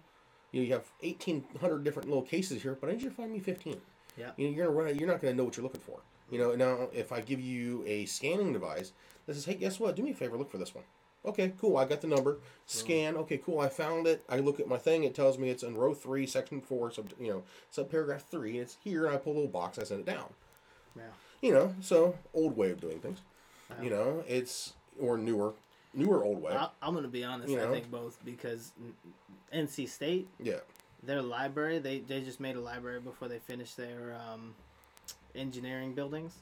[0.52, 3.80] you have 1,800 different little cases here, but I need you to find me 15.
[4.18, 4.32] Yeah.
[4.38, 4.98] You know, you're gonna run.
[4.98, 6.00] You're not going to know what you're looking for.
[6.32, 8.94] You know, now if I give you a scanning device
[9.26, 9.96] that says, "Hey, guess what?
[9.96, 10.86] Do me a favor, look for this one."
[11.26, 11.78] Okay, cool.
[11.78, 12.38] I got the number.
[12.66, 13.16] Scan.
[13.18, 13.60] Okay, cool.
[13.60, 14.24] I found it.
[14.30, 15.04] I look at my thing.
[15.04, 18.60] It tells me it's in row three, section four, sub you know, subparagraph three.
[18.60, 19.80] It's here, and I pull a little box.
[19.80, 20.34] I send it down.
[20.96, 21.04] Yeah.
[21.42, 23.20] You know, so old way of doing things.
[23.70, 23.76] Wow.
[23.84, 25.54] You know, it's or newer,
[25.94, 26.54] newer old way.
[26.54, 27.50] I, I'm gonna be honest.
[27.50, 28.72] You I think both because
[29.52, 30.60] N- NC State, yeah.
[31.04, 34.56] their library, they they just made a library before they finished their um,
[35.36, 36.36] engineering buildings.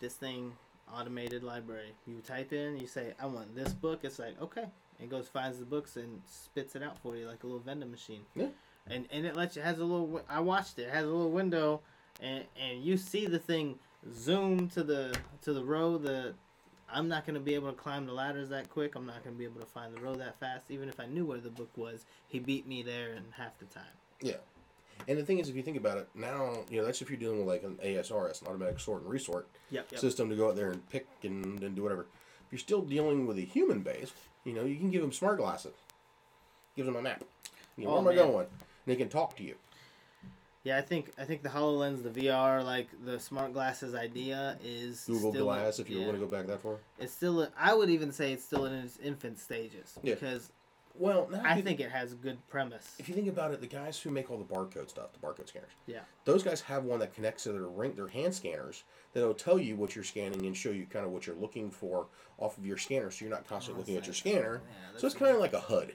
[0.00, 0.52] This thing,
[0.94, 1.94] automated library.
[2.06, 4.66] You type in, you say, "I want this book." It's like, okay,
[5.00, 7.90] it goes finds the books and spits it out for you like a little vending
[7.90, 8.22] machine.
[8.34, 8.48] Yeah.
[8.86, 10.22] And and it lets you has a little.
[10.28, 10.82] I watched it.
[10.82, 11.80] it has a little window,
[12.20, 13.78] and and you see the thing
[14.12, 15.98] zoom to the to the row.
[15.98, 16.34] The
[16.92, 18.94] I'm not gonna be able to climb the ladders that quick.
[18.94, 20.70] I'm not gonna be able to find the row that fast.
[20.70, 23.66] Even if I knew where the book was, he beat me there in half the
[23.66, 23.84] time.
[24.20, 24.34] Yeah.
[25.08, 27.18] And the thing is, if you think about it, now, you know, that's if you're
[27.18, 29.88] dealing with like an ASRS, an automatic sort and resort Yep.
[29.92, 30.00] yep.
[30.00, 32.02] system to go out there and pick and, and do whatever.
[32.46, 34.12] If you're still dealing with a human base,
[34.44, 35.74] you know, you can give them smart glasses.
[36.76, 37.24] Give them a map.
[37.76, 38.46] You know, Oh, where am I going?
[38.46, 39.54] And they can talk to you.
[40.64, 45.04] Yeah, I think I think the Hololens, the VR, like the smart glasses idea is
[45.06, 46.76] Google Glass, if you yeah, want to go back that far.
[47.00, 47.48] It's still.
[47.58, 50.14] I would even say it's still in its infant stages Yeah.
[50.14, 50.52] because
[50.94, 52.96] Well, I you- think it has a good premise.
[52.98, 55.48] if you think about it, the guys who make all the barcode stuff, the barcode
[55.48, 56.00] scanners, Yeah.
[56.24, 59.74] those guys have one that connects to their ring, their hand scanners that'll tell you
[59.76, 62.76] what you're scanning and show you kind of what you're looking for off of your
[62.78, 64.62] scanner, so you're not constantly Oh, looking at your scanner.
[64.92, 65.94] Yeah, so it's kind of like a HUD,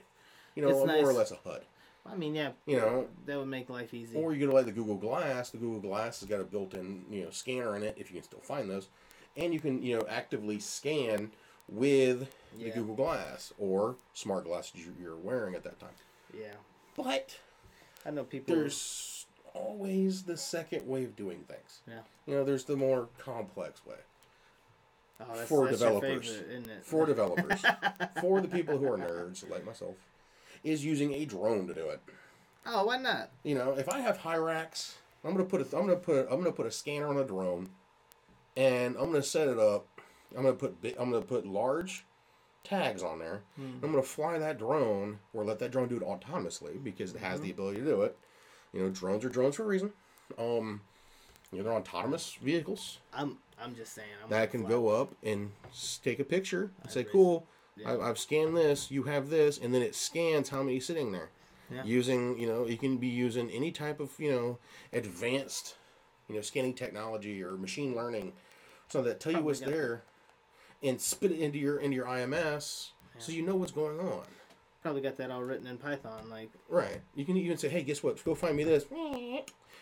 [0.54, 1.64] you know, It's more or less a HUD.
[2.06, 2.52] I mean, yeah.
[2.64, 4.16] You know, that would make life easy.
[4.16, 5.50] Or you go to like the Google Glass.
[5.50, 8.22] The Google Glass has got a built-in you know scanner in it, if you can
[8.24, 8.88] still find those,
[9.36, 11.30] and you can you know actively scan
[11.68, 15.94] with the Google Glass or smart glasses you- you're wearing at that time.
[16.32, 16.54] yeah.
[16.96, 17.38] But
[18.04, 18.54] I know people.
[18.56, 21.80] there's always the second way of doing things.
[21.86, 22.00] Yeah.
[22.26, 23.96] You know, there's the more complex way
[25.20, 26.28] oh, that's, for that's your developers.
[26.28, 26.84] favorite, isn't it?
[26.84, 27.60] for developers,
[28.20, 29.94] for the people who are nerds like myself,
[30.64, 32.00] is using a drone to do it.
[32.66, 33.30] oh, why not?
[33.44, 36.38] You know, if I have high racks, I'm gonna put a, I'm gonna put I'm
[36.38, 37.70] gonna put a scanner on a drone,
[38.56, 39.86] and I'm gonna set it up.
[40.36, 42.04] I'm gonna put big, I'm gonna put large
[42.64, 43.42] tags on there.
[43.58, 47.40] I'm gonna fly that drone or let that drone do it autonomously because it has
[47.40, 48.16] the ability to do it.
[48.72, 49.92] You know, drones are drones for a reason.
[50.38, 50.82] Um,
[51.50, 53.38] you know, they're autonomous vehicles I'm.
[53.60, 54.08] I'm just saying.
[54.22, 54.70] I'm that can fly.
[54.70, 55.50] go up and
[56.02, 57.12] take a picture and say, agree.
[57.12, 57.92] "Cool, Yeah.
[57.92, 58.90] I, I've scanned this.
[58.90, 61.30] You have this," and then it scans how many sitting there.
[61.70, 61.84] Yeah.
[61.84, 64.58] Using, you know, you can be using any type of, you know,
[64.92, 65.76] advanced,
[66.28, 68.32] you know, scanning technology or machine learning,
[68.88, 70.02] so that tell you Probably what's there,
[70.82, 74.22] and spit it into your into your IMS, so you know what's going on.
[74.82, 76.30] Probably got that all written in Python.
[76.30, 77.00] Like, Right.
[77.14, 78.22] You can even say, "Hey, guess what?
[78.24, 78.84] Go find me this."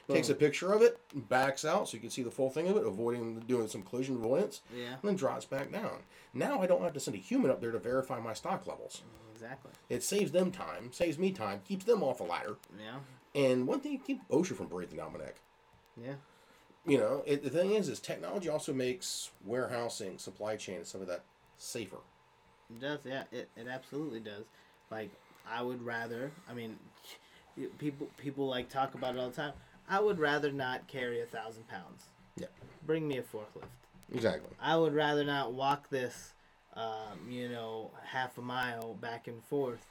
[0.08, 2.76] Takes a picture of it, backs out so you can see the full thing of
[2.76, 5.98] it, avoiding doing some collision avoidance, yeah, and then drops back down.
[6.32, 9.02] Now I don't have to send a human up there to verify my stock levels.
[9.34, 9.72] exactly.
[9.88, 13.00] It saves them time, saves me time, keeps them off a ladder, Yeah,
[13.34, 15.36] and one thing keep OSHA from breathing down my neck.
[16.00, 16.14] yeah.
[16.86, 21.00] You know, it, the thing is, is technology also makes warehousing, supply chain, and some
[21.00, 21.22] of that
[21.58, 21.98] safer.
[22.70, 23.24] It does, yeah.
[23.32, 24.44] It, it absolutely does.
[24.90, 25.10] Like,
[25.50, 26.30] I would rather.
[26.48, 26.78] I mean,
[27.78, 29.52] people people like talk about it all the time.
[29.88, 32.04] I would rather not carry a thousand pounds.
[32.36, 32.46] Yeah.
[32.86, 33.64] Bring me a forklift.
[34.12, 34.50] Exactly.
[34.60, 36.34] I would rather not walk this,
[36.74, 39.84] um, you know, half a mile back and forth,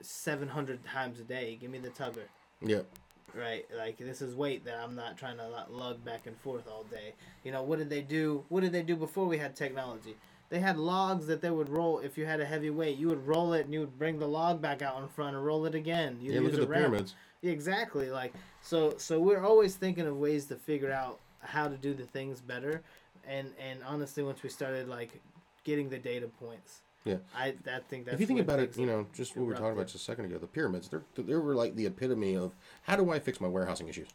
[0.00, 1.58] seven hundred times a day.
[1.60, 2.28] Give me the tugger.
[2.62, 2.86] Yep.
[3.34, 6.84] Right, like this is weight that I'm not trying to lug back and forth all
[6.90, 7.14] day.
[7.44, 8.44] You know, what did they do?
[8.48, 10.16] What did they do before we had technology?
[10.48, 12.00] They had logs that they would roll.
[12.00, 14.26] If you had a heavy weight, you would roll it and you would bring the
[14.26, 16.18] log back out in front and roll it again.
[16.20, 16.86] You Yeah, look at the ramp.
[16.86, 17.14] pyramids.
[17.40, 18.10] Yeah, exactly.
[18.10, 22.04] Like so, so we're always thinking of ways to figure out how to do the
[22.06, 22.82] things better.
[23.28, 25.20] And and honestly, once we started like
[25.62, 27.16] getting the data points, Yeah.
[27.34, 29.54] I that think that's if you think about it, you know, just what we were
[29.54, 32.52] talking about just a second ago, the pyramids, they're, they were like the epitome of
[32.82, 34.08] how do I fix my warehousing issues?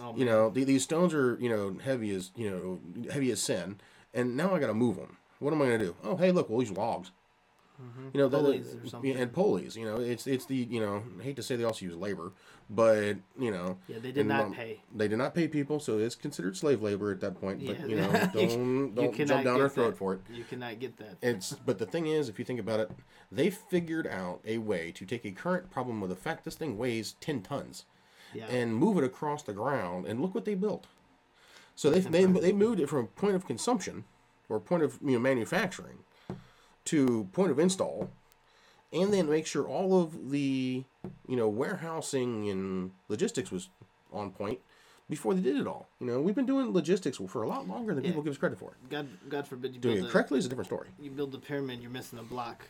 [0.00, 3.40] Oh, You know, the, these stones are, you know, heavy as, you know, heavy as
[3.40, 3.76] sin,
[4.12, 5.18] and now I got to move them.
[5.38, 5.96] What am I going to do?
[6.02, 7.10] Oh, hey, look, we'll use logs.
[8.12, 8.44] You know, the- Mm-hmm.
[8.46, 9.16] Pulleys or something.
[9.16, 9.76] and pulleys.
[9.76, 12.32] You know, it's it's the you know, I hate to say they also use labor,
[12.70, 14.80] but you know, Yeah, they did not pay.
[14.94, 17.66] They did not pay people, so it's considered slave labor at that point.
[17.66, 17.86] But Yeah.
[17.86, 19.98] you know, don't don't jump down our throat that.
[19.98, 20.20] for it.
[20.32, 21.16] You cannot get that.
[21.20, 22.90] It's but the thing is, if you think about it,
[23.32, 26.78] they figured out a way to take a current problem with the fact this thing
[26.78, 27.86] weighs ten tons
[28.32, 28.46] yeah.
[28.46, 30.86] and move it across the ground, and look what they built.
[31.74, 34.04] So they they, they moved it from a point of consumption
[34.48, 36.04] or point of you know manufacturing
[36.86, 38.10] to point of install,
[38.92, 40.84] and then make sure all of the
[41.28, 43.68] you know warehousing and logistics was
[44.12, 44.60] on point
[45.10, 45.88] before they did it all.
[46.00, 48.10] You know, we've been doing logistics for a lot longer than Yeah.
[48.10, 48.76] people give us credit for.
[48.90, 50.88] God, God forbid you Doing it a, correctly is a different story.
[50.98, 52.64] you build the pyramid, you're missing a block.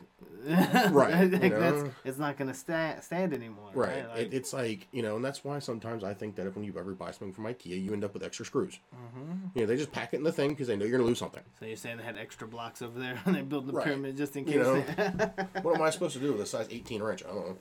[0.47, 1.91] Right, Like, you that's, know.
[2.05, 3.71] it's not gonna stand stand anymore.
[3.75, 4.05] Right.
[4.05, 4.09] Right.
[4.09, 6.65] Like, it, it's like, you know, and that's why sometimes I think that if when
[6.65, 8.79] you ever buy something from IKEA, you end up with extra screws.
[8.95, 9.47] Mm-hmm.
[9.55, 11.09] You know, they just pack it in the thing because they know you're going to
[11.09, 11.43] lose something.
[11.59, 13.87] so you're saying they had extra blocks over there and they built the Right.
[13.87, 14.55] pyramid just in case.
[14.55, 14.81] You know.
[15.63, 17.23] what am I supposed to do with a size 18 wrench?
[17.25, 17.57] I don't know.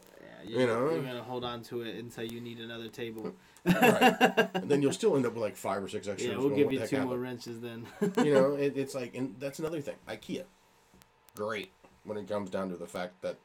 [0.47, 0.89] You're, You know.
[0.91, 3.33] you're gonna hold on to it until you need another table.
[3.65, 4.49] Right.
[4.53, 6.31] and then you'll still end up with like five or six extras.
[6.31, 7.85] Yeah, we'll give you two more happened?" wrenches then.
[8.25, 9.95] you know, it, it's like, and that's another thing.
[10.07, 10.43] IKEA,
[11.35, 11.71] great
[12.03, 13.37] when it comes down to the fact that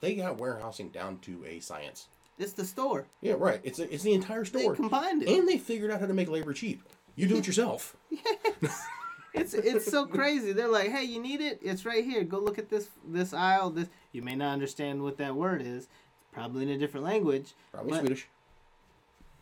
[0.00, 2.08] they got warehousing down to a science.
[2.38, 3.06] it's the store.
[3.20, 3.60] Yeah, right.
[3.62, 4.72] It's a, it's the entire store.
[4.72, 5.28] They combined it.
[5.28, 6.82] and they figured out how to make labor cheap.
[7.16, 7.96] You do it yourself.
[9.32, 10.52] It's it's so crazy.
[10.52, 11.60] They're like, hey, you need it?
[11.62, 12.24] It's right here.
[12.24, 13.70] Go look at this this aisle.
[13.70, 15.86] This you may not understand what that word is.
[16.32, 17.54] Probably in a different language.
[17.72, 18.26] Probably but, Swedish.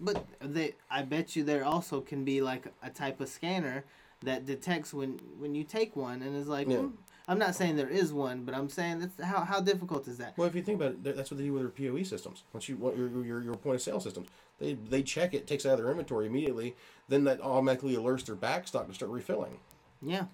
[0.01, 3.85] But they, I bet you there also can be like a type of scanner
[4.23, 6.79] that detects when when you take one and is like, Yeah.
[6.79, 6.89] "Hmm."
[7.31, 10.37] I'm not saying there is one, but I'm saying that's how how difficult is that?
[10.39, 12.45] Well, if you think about it, that- that's what they do with their POE systems.
[12.55, 15.65] Once you want your, your your point of sale systems, they they check it, takes
[15.65, 16.75] it out of their inventory immediately.
[17.09, 19.59] Then that automatically alerts their backstock to start refilling.
[20.01, 20.27] Yeah,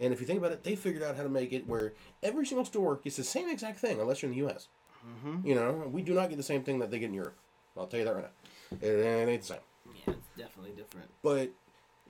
[0.00, 1.92] And if you think about it, they figured out how to make it where
[2.24, 4.66] every single store gets the same exact thing, unless you're in the U.S.
[5.06, 5.46] Mm-hmm.
[5.46, 7.36] You know, we do not get the same thing that they get in Europe.
[7.76, 8.78] I'll tell you that right now.
[8.80, 9.58] It, it ain't the same.
[10.06, 11.08] yeah, it's definitely different.
[11.22, 11.50] But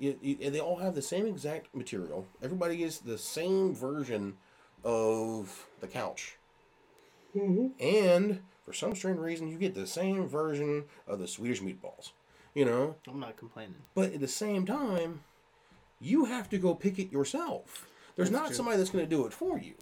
[0.01, 2.27] it, it, they all have the same exact material.
[2.43, 4.37] Everybody gets the same version
[4.85, 6.37] of the couch.
[7.35, 12.11] And for some strange reason, you get the same version of the Swedish meatballs.
[12.55, 13.77] You know, I'm not complaining.
[13.95, 15.21] but at the same time,
[16.01, 17.89] you have to go pick it yourself.
[18.17, 18.57] There's That's not true.
[18.57, 19.75] somebody that's going to do it for you.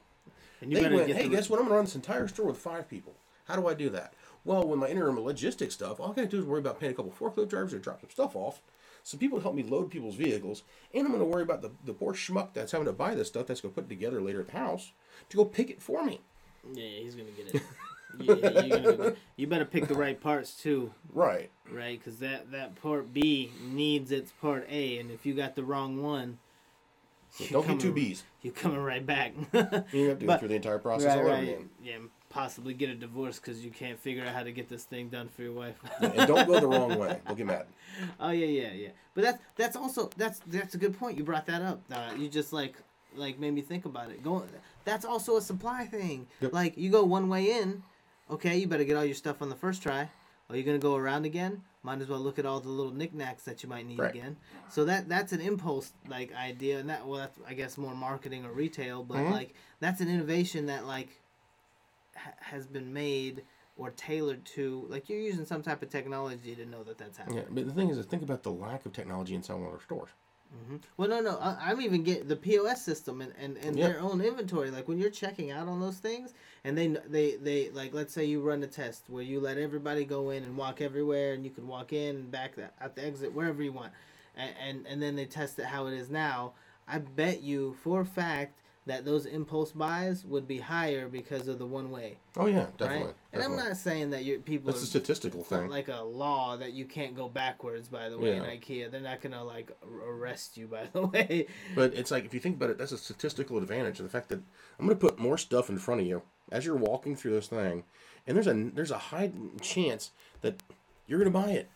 [0.61, 1.57] And you they went, hey, the, guess what?
[1.59, 3.15] I'm going to run this entire store with five people.
[3.47, 4.15] How do I do that?
[4.45, 6.93] Well, with my interim logistics stuff, all I got to do is worry about paying
[6.93, 8.61] a couple forklift drivers to drop some stuff off,
[9.03, 10.63] some people to help me load people's vehicles,
[10.95, 13.29] and I'm going to worry about the, the poor schmuck that's having to buy this
[13.29, 14.93] stuff that's going to put it together later at the house
[15.31, 16.21] to go pick it for me.
[16.75, 17.63] Yeah, he's gonna get it.
[18.79, 21.51] yeah, gonna you better pick the right parts too, Right.
[21.71, 21.99] right?
[21.99, 26.03] Because that that part B needs its part A, and if you got the wrong
[26.03, 26.37] one,
[27.31, 28.25] So don't get two B's.
[28.43, 29.33] You're coming right back.
[29.37, 31.43] You have to go But- through the entire process right, all over right.
[31.45, 31.71] again.
[31.83, 31.97] Yeah,
[32.29, 35.29] possibly get a divorce because you can't figure out how to get this thing done
[35.29, 35.77] for your wife.
[36.01, 37.19] And don't go the wrong way.
[37.27, 37.67] They'll get mad.
[38.21, 38.89] Oh yeah, yeah, yeah.
[39.15, 41.19] But that's that's also that's that's a good point.
[41.19, 41.83] You brought that up.
[41.93, 42.75] Uh, you just like
[43.17, 44.23] like made me think about it.
[44.23, 44.49] Going
[44.85, 46.27] that's also a supply thing.
[46.41, 46.53] Yep.
[46.53, 47.83] Like you go one way in,
[48.31, 50.09] okay, you better get all your stuff on the first try.
[50.49, 51.63] Are you gonna go around again?
[51.83, 54.11] Might as well look at all the little knickknacks that you might need Right.
[54.15, 54.37] again.
[54.69, 58.45] So that that's an impulse like idea, and that well, that's I guess more marketing
[58.45, 59.31] or retail, but Mhm.
[59.31, 61.23] like that's an innovation that like
[62.15, 63.45] ha- has been made
[63.77, 67.39] or tailored to like you're using some type of technology to know that that's happening.
[67.39, 69.73] Yeah, but the thing is, is think about the lack of technology in some of
[69.73, 70.11] our stores.
[70.55, 70.77] Mm-hmm.
[70.97, 71.39] Well, no, no.
[71.39, 73.89] I, I'm even getting the POS system and, and, and Yeah.
[73.89, 74.71] their own inventory.
[74.71, 76.35] Like when you're checking out on those things,
[76.65, 80.05] and they they they like let's say you run a test where you let everybody
[80.05, 83.05] go in and walk everywhere, and you can walk in and back the, at the
[83.05, 83.93] exit wherever you want,
[84.37, 86.53] and, and and then they test it how it is now.
[86.89, 88.59] I bet you for a fact
[88.91, 93.07] that those impulse buys would be higher because of the one way, Oh yeah, definitely.
[93.07, 93.15] right?
[93.33, 95.69] And I'm not saying that you people That's a statistical thing.
[95.69, 97.87] like a law that you can't go backwards.
[97.89, 99.71] By the way, in IKEA, they're not gonna like
[100.05, 100.67] arrest you.
[100.67, 103.99] By the way, But it's like if you think about it, that's a statistical advantage.
[103.99, 104.41] The fact that
[104.79, 107.47] I'm going to put more stuff in front of you as you're walking through this
[107.47, 107.85] thing,
[108.27, 110.61] and there's a there's a high chance that
[111.07, 111.71] you're going to buy it.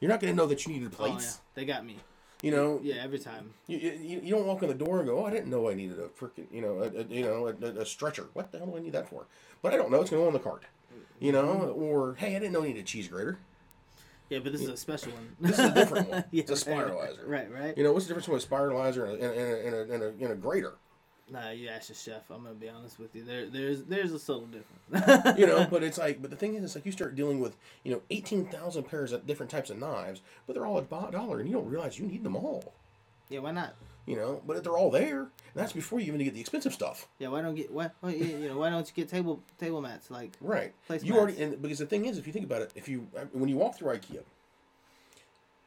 [0.00, 1.12] You're not going to know that you needed Oh, yeah.
[1.14, 1.40] plates.
[1.54, 1.96] They got me.
[2.46, 3.54] You know, Yeah, every time.
[3.66, 5.74] you, you, you don't walk in the door and go, oh, I didn't know I
[5.74, 8.26] needed a freaking you know a, a you know a, a stretcher.
[8.34, 9.26] What the hell do I need that for?
[9.62, 10.00] But I don't know.
[10.00, 10.62] It's going to go on the cart.
[11.18, 11.44] You know,
[11.76, 13.38] or hey, I didn't know I needed a cheese grater.
[14.30, 15.34] Yeah, but this is a special one.
[15.40, 16.24] This is a different one.
[16.30, 17.26] Yeah, It's a spiralizer.
[17.26, 17.76] Right, right.
[17.76, 20.02] You know, what's the difference between a spiralizer and a, and a, and a, and
[20.02, 20.74] a, and a grater?
[21.28, 22.30] Nah, you ask the chef.
[22.30, 23.24] I'm gonna be honest with you.
[23.24, 25.38] There, there's, there's a subtle difference.
[25.38, 27.56] you know but it's like but the thing is it's like you start dealing with
[27.82, 31.48] you know 18000 pairs of different types of knives but they're all a dollar and
[31.48, 32.72] you don't realize you need them all
[33.28, 33.74] yeah, why not?
[34.06, 37.08] you know but they're all there and that's before you even get the expensive stuff
[37.18, 37.90] Yeah, why don't get why?
[38.00, 40.30] why you know, why don't you get table table mats like?
[40.40, 43.08] right you already and because the thing is if you think about it if you
[43.16, 44.22] uh, when you walk through ikea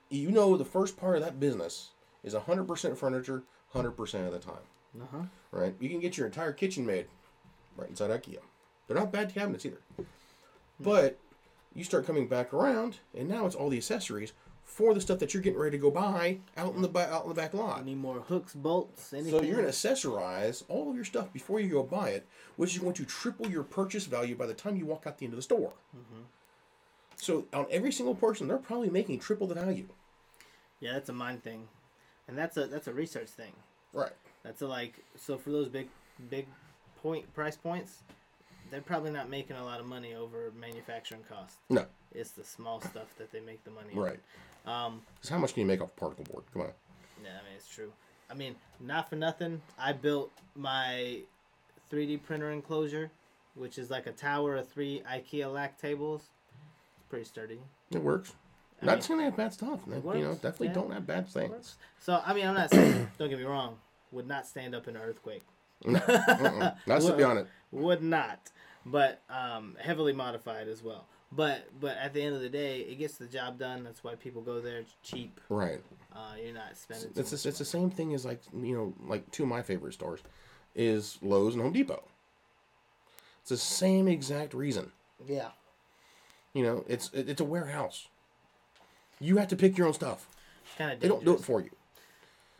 [0.09, 1.89] you know the first part of that business
[2.23, 3.43] is 100% furniture
[3.75, 4.63] 100% of the time
[5.01, 5.23] Uh huh.
[5.51, 5.75] right?
[5.79, 7.05] You can get your entire kitchen made
[7.77, 8.39] right inside ikea.
[8.87, 9.81] They're not bad cabinets either.
[10.79, 11.17] But
[11.75, 14.33] you start coming back around and now it's all the accessories
[14.63, 17.23] for the stuff that you're getting ready to go buy out in the back out
[17.23, 17.85] in the back lot.
[17.85, 19.31] Need more hooks, bolts, anything.
[19.31, 22.73] so you're going to accessorize all of your stuff before you go buy it which
[22.73, 25.33] is going to triple your purchase value by the time you walk out the end
[25.33, 25.73] of the store.
[27.17, 29.87] So on every single person they're probably making triple the value.
[30.79, 31.67] Yeah, that's a mind thing,
[32.27, 33.51] and that's a that's a research thing.
[33.91, 34.13] right
[34.49, 35.89] That's a like so for those big
[36.31, 36.47] big
[37.03, 37.99] point price points,
[38.71, 41.57] they're probably not making a lot of money over manufacturing cost.
[41.69, 41.85] no
[42.15, 43.93] It's the small stuff that they make the money.
[43.93, 43.99] on.
[43.99, 44.19] right
[44.65, 45.01] Um.
[45.21, 46.69] so how much can you make off particle board come on
[47.23, 47.91] Yeah, I mean it's true.
[48.27, 49.61] I mean, not for nothing.
[49.77, 51.19] I built my
[51.91, 53.11] 3D printer enclosure,
[53.53, 56.21] which is like a tower of three IKEA LACK tables.
[56.97, 57.59] It's pretty sturdy.
[57.91, 58.33] it works
[58.81, 60.73] I not mean, saying they have bad stuff you know definitely yeah.
[60.73, 63.11] don't have bad things So I mean, I'm not saying.
[63.19, 63.77] don't get me wrong.
[64.11, 65.43] Would not stand up in an earthquake.
[65.85, 66.75] Mm-mm.
[66.87, 67.47] Not to be on it.
[67.71, 68.51] Would not.
[68.85, 71.05] But um, heavily modified as well.
[71.31, 73.83] But but at the end of the day, it gets the job done.
[73.83, 74.79] That's why people go there.
[74.79, 75.39] It's cheap.
[75.49, 75.81] Right.
[76.13, 77.09] Uh, you're not spending.
[77.15, 79.93] It's it's, it's the same thing as like you know like two of my favorite
[79.93, 80.21] stores,
[80.75, 82.03] is Lowe's and Home Depot.
[83.41, 84.91] It's the same exact reason.
[85.27, 85.49] Yeah.
[86.53, 88.07] You know, it's it, it's a warehouse.
[89.19, 90.27] You have to pick your own stuff.
[90.77, 90.99] Kind of.
[90.99, 91.69] They don't do it for you.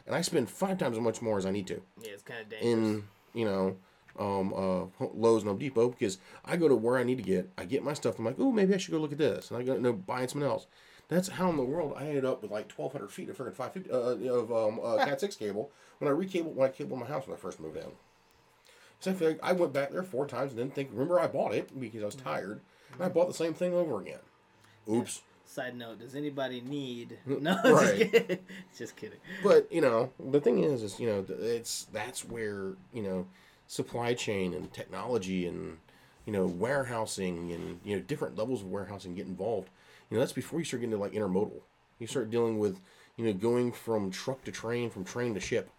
[0.09, 2.41] And I spend five times as much more as I need to Yeah, it's kind
[2.41, 2.73] of dangerous.
[2.73, 3.03] in
[3.35, 3.77] you know
[4.17, 7.49] um, uh, Lowe's and Home Depot because I go to where I need to get.
[7.57, 8.17] I get my stuff.
[8.17, 9.93] I'm like, oh, maybe I should go look at this, and I go you know,
[9.93, 10.65] buying something else.
[11.09, 13.91] That's how in the world I ended up with like 1,200 feet of freaking 550
[14.29, 17.27] uh, of um, uh, Cat 6 cable when I recable when I cabled my house
[17.27, 17.91] when I first moved in.
[18.99, 20.89] So I feel like I went back there four times and didn't think.
[20.91, 22.61] Remember, I bought it because I was tired,
[22.93, 24.19] and I bought the same thing over again.
[24.91, 25.21] Oops.
[25.49, 27.17] Side note: Does anybody need?
[27.25, 27.97] No, right.
[27.97, 28.39] just kidding.
[28.77, 29.17] Just kidding.
[29.43, 33.25] But you know, the thing is, is you know, it's that's where you know,
[33.65, 35.77] supply chain and technology and
[36.27, 39.69] you know, warehousing and you know, different levels of warehousing get involved.
[40.09, 41.61] You know, that's before you start getting to like intermodal.
[41.97, 42.79] You start dealing with
[43.17, 45.71] you know, going from truck to train, from train to ship.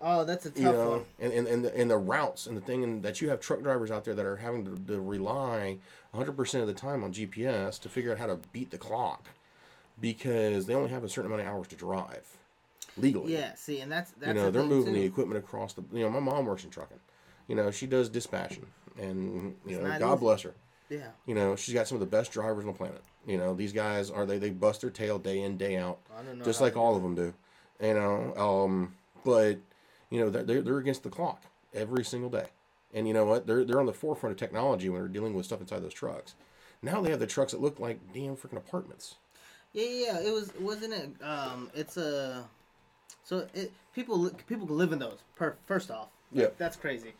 [0.00, 1.04] Oh, that's a tough you know, one.
[1.18, 3.62] and, and, and, the, and the routes and the thing and that you have truck
[3.62, 5.76] drivers out there that are having to, to rely
[6.14, 9.26] 100% of the time on GPS to figure out how to beat the clock
[10.00, 12.24] because they only have a certain amount of hours to drive
[12.96, 13.32] legally.
[13.34, 15.00] Yeah, see, and that's that's you know, the they're moving too.
[15.00, 15.82] the equipment across the.
[15.92, 16.98] You know, my mom works in trucking.
[17.48, 18.66] You know, she does dispatching,
[18.98, 20.20] and you know, God easy.
[20.20, 20.54] bless her.
[20.88, 23.02] Yeah, You know, she's got some of the best drivers on the planet.
[23.24, 26.22] You know, these guys are they they bust their tail day in day out, I
[26.22, 26.44] don't know.
[26.44, 27.32] just like all of them do.
[27.80, 28.94] You know, um,
[29.24, 29.58] but
[30.10, 31.42] you know they're they're- they're against the clock
[31.74, 32.46] every single day,
[32.94, 33.46] and you know what?
[33.46, 36.34] They're they're on the forefront of technology when they're dealing with stuff inside those trucks.
[36.82, 39.16] Now they have the trucks that look like damn freaking apartments.
[39.72, 40.20] Yeah, yeah.
[40.20, 41.10] It was wasn't it?
[41.24, 42.44] Um, it's a
[43.24, 45.18] so it people people can live in those.
[45.36, 46.46] Per, first off, Yeah.
[46.58, 47.12] that's crazy.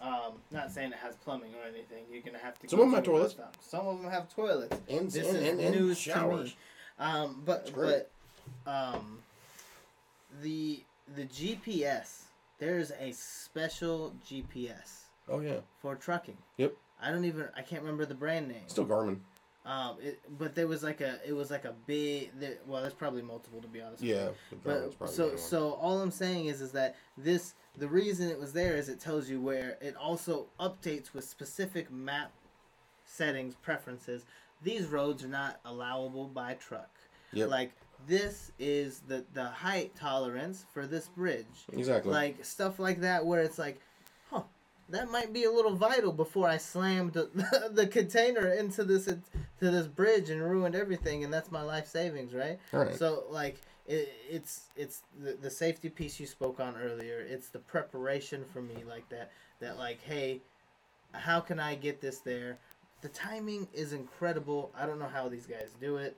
[0.00, 2.04] Um, not saying it has plumbing or anything.
[2.10, 2.68] You're gonna have to.
[2.70, 3.34] Some of them have toilets.
[3.60, 4.74] Some of them have toilets.
[4.88, 6.54] And- this and- is and- and news showers.
[6.98, 8.10] Um, but but
[8.66, 9.18] um,
[10.40, 10.82] the
[11.16, 12.22] the GPS.
[12.60, 15.56] There's a special GPS Oh yeah.
[15.80, 16.36] for trucking.
[16.58, 16.74] Yep.
[17.02, 17.48] I don't even.
[17.56, 18.62] I can't remember the brand name.
[18.68, 19.18] Still Garmin.
[19.64, 21.18] Um, it, but there was like a.
[21.26, 22.30] It was like a big.
[22.38, 24.02] There, well, there's probably multiple to be honest.
[24.02, 24.16] with you.
[24.16, 24.28] Yeah.
[24.62, 28.76] But so so all I'm saying is is that this the reason it was there
[28.76, 32.32] is it tells you where it also updates with specific map
[33.06, 34.24] settings preferences.
[34.62, 36.90] These roads are not allowable by truck.
[37.32, 37.48] Yep.
[37.48, 37.72] Like
[38.06, 41.46] this is the the height tolerance for this bridge.
[41.72, 42.12] Exactly.
[42.12, 43.80] Like stuff like that where it's like,
[44.30, 44.42] huh,
[44.88, 49.20] that might be a little vital before I slammed the, the container into this to
[49.58, 52.58] this bridge and ruined everything, and that's my life savings, right?
[52.72, 52.94] Right.
[52.96, 57.20] So like it, it's it's the, the safety piece you spoke on earlier.
[57.20, 59.32] It's the preparation for me like that.
[59.60, 60.40] That like, hey,
[61.12, 62.58] how can I get this there?
[63.02, 64.70] The timing is incredible.
[64.78, 66.16] I don't know how these guys do it.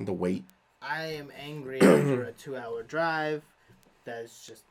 [0.00, 0.44] the weight.
[0.82, 3.42] I am angry after a two-hour drive.
[4.04, 4.64] That is just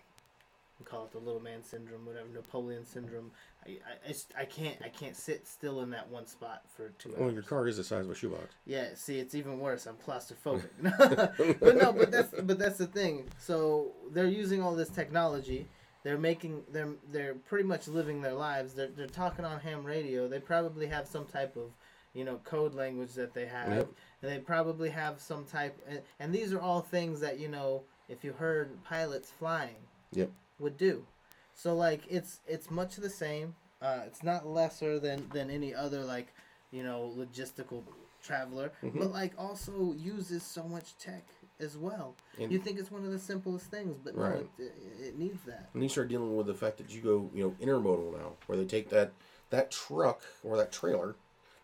[0.79, 3.31] we call it the little man syndrome, whatever Napoleon syndrome.
[3.65, 7.13] I, I, I can't I can't sit still in that one spot for two oh,
[7.13, 7.21] hours.
[7.21, 8.55] Well, your car is the size of a shoebox.
[8.65, 9.85] Yeah, see, it's even worse.
[9.85, 10.69] I'm claustrophobic.
[11.59, 13.25] but no, but that's but that's the thing.
[13.37, 15.67] So they're using all this technology.
[16.03, 18.73] They're making they're they're pretty much living their lives.
[18.73, 20.29] They're they're talking on ham radio.
[20.29, 21.71] They probably have some type of
[22.13, 23.69] you know code language that they have.
[23.69, 23.89] Yep.
[24.21, 25.77] And they probably have some type.
[25.87, 29.75] And, and these are all things that you know if you heard pilots flying
[30.13, 30.31] Yep.
[30.59, 31.05] would do.
[31.53, 33.55] So like it's it's much the same.
[33.81, 36.33] Uh, it's not lesser than than any other like
[36.71, 37.83] you know logistical
[38.21, 38.99] traveler, Mm-hmm.
[38.99, 41.23] but like also uses so much tech
[41.61, 42.15] as well.
[42.39, 44.49] And- you think it's one of the simplest things, but no, Right.
[44.57, 45.69] it, it needs that.
[45.73, 48.57] And you start dealing with the fact that you go, you know, intermodal now, where
[48.57, 49.11] they take that
[49.51, 51.15] that truck or that trailer,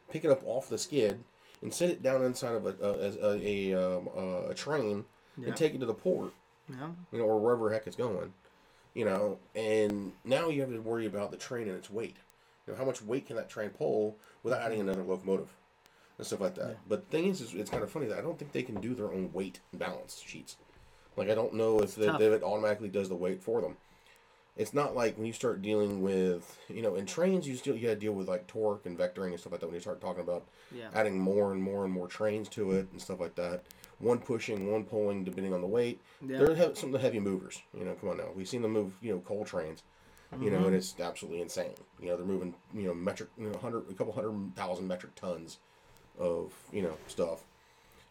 [0.10, 1.24] pick it up off the skid,
[1.62, 4.10] and set it down inside of a a, a, a, um,
[4.50, 5.06] a train
[5.38, 5.48] Yeah.
[5.48, 6.34] and take it to the port,
[6.70, 6.90] Yeah.
[7.12, 8.34] you know, or wherever heck it's going,
[8.94, 9.40] you know.
[9.56, 12.18] And now you have to worry about the train and its weight.
[12.68, 15.50] You know, how much weight can that train pull without adding another locomotive
[16.18, 16.78] and stuff like that.
[16.88, 18.80] But the thing is, is, it's kind of funny that I don't think they can
[18.82, 20.56] do their own weight balance sheets.
[21.18, 23.78] Like I don't know if if it automatically does the weight for them
[24.58, 27.88] it's not like when you start dealing with you know in trains you still you
[27.88, 30.22] gotta deal with like torque and vectoring and stuff like that when you start talking
[30.22, 30.88] about yeah.
[30.94, 33.64] adding more and more and more trains to it and stuff like that.
[34.00, 36.02] One pushing one pulling depending on the weight.
[36.26, 36.40] Yeah.
[36.40, 38.30] they're some of the heavy movers you know come on now.
[38.36, 39.84] We've seen them move you know coal trains
[40.34, 40.44] mm-hmm.
[40.44, 40.68] you know mm-hmm.
[40.68, 41.76] and it's absolutely insane.
[42.00, 45.16] You know they're moving you know metric you know, hundred a couple hundred thousand metric
[45.16, 45.60] tons
[46.18, 47.44] of you know stuff.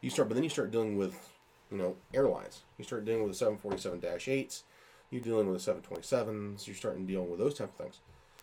[0.03, 1.31] You start but then you start dealing with
[1.71, 2.65] you know airlines.
[2.77, 4.63] You start dealing with the 747-8s
[5.15, 6.67] you're dealing with the seven twenty sevens.
[6.67, 8.01] You're starting dealing with those type of things.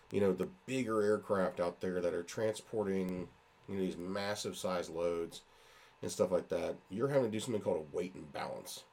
[0.09, 3.27] You know, the bigger aircraft out there that are transporting,
[3.67, 5.41] you know, these massive size loads
[6.01, 6.75] and stuff like that.
[6.89, 8.85] You're having to do something called a weight and balance.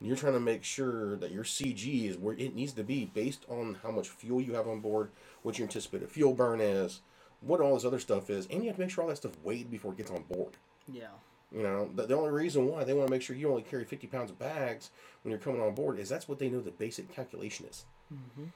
[0.00, 3.44] You're trying to make sure that your CG is where it needs to be based
[3.48, 5.10] on how much fuel you have on board,
[5.42, 7.02] what your anticipated fuel burn is,
[7.40, 9.38] what all this other stuff is, and you have to make sure all that stuff
[9.44, 10.56] weighed before it gets on board.
[10.92, 11.06] Yeah.
[11.54, 13.84] You know, the, the only reason why they want to make sure you only carry
[13.84, 14.90] 50 pounds of bags
[15.22, 17.84] when you're coming on board is that's what they know the basic calculation is.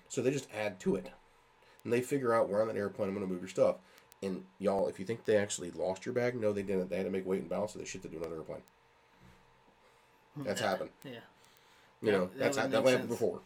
[0.09, 1.11] So they just add to it.
[1.85, 3.77] And they figure out where on that airplane I'm going to move your stuff.
[4.23, 6.91] And y'all, if you think they actually lost your bag, no, they didn't.
[6.91, 8.63] They had to make weight and balance, so they shipped it to another airplane.
[10.37, 10.91] That's happened.
[11.05, 11.13] Yeah.
[12.03, 13.41] You know, that that's that happened before.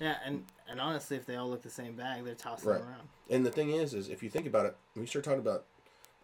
[0.00, 2.78] Yeah, and and honestly, if they all look the same bag, they're tossing Right.
[2.78, 3.08] them around.
[3.30, 5.64] And the thing is, is if you think about it, when you start talking about,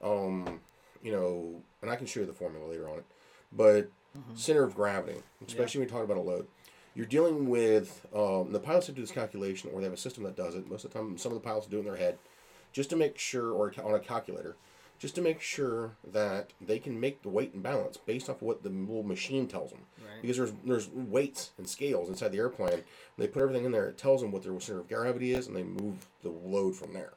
[0.03, 0.61] um,
[1.03, 3.05] you know, and I can show you the formula later on it,
[3.53, 3.91] but
[4.35, 6.47] center of gravity, especially when you talk about a load,
[6.95, 9.99] you're dealing with um, the pilots have to do this calculation, or they have a
[9.99, 10.69] system that does it.
[10.69, 12.19] Most of the time, some of the pilots do it in their head,
[12.73, 14.57] just to make sure, or on a calculator,
[14.99, 18.43] just to make sure that they can make the weight and balance based off of
[18.43, 19.81] what the little machine tells them.
[19.99, 20.21] Right.
[20.21, 22.83] Because there's there's weights and scales inside the airplane.
[23.17, 23.89] They put everything in there.
[23.89, 26.93] It tells them what their center of gravity is, and they move the load from
[26.93, 27.15] there.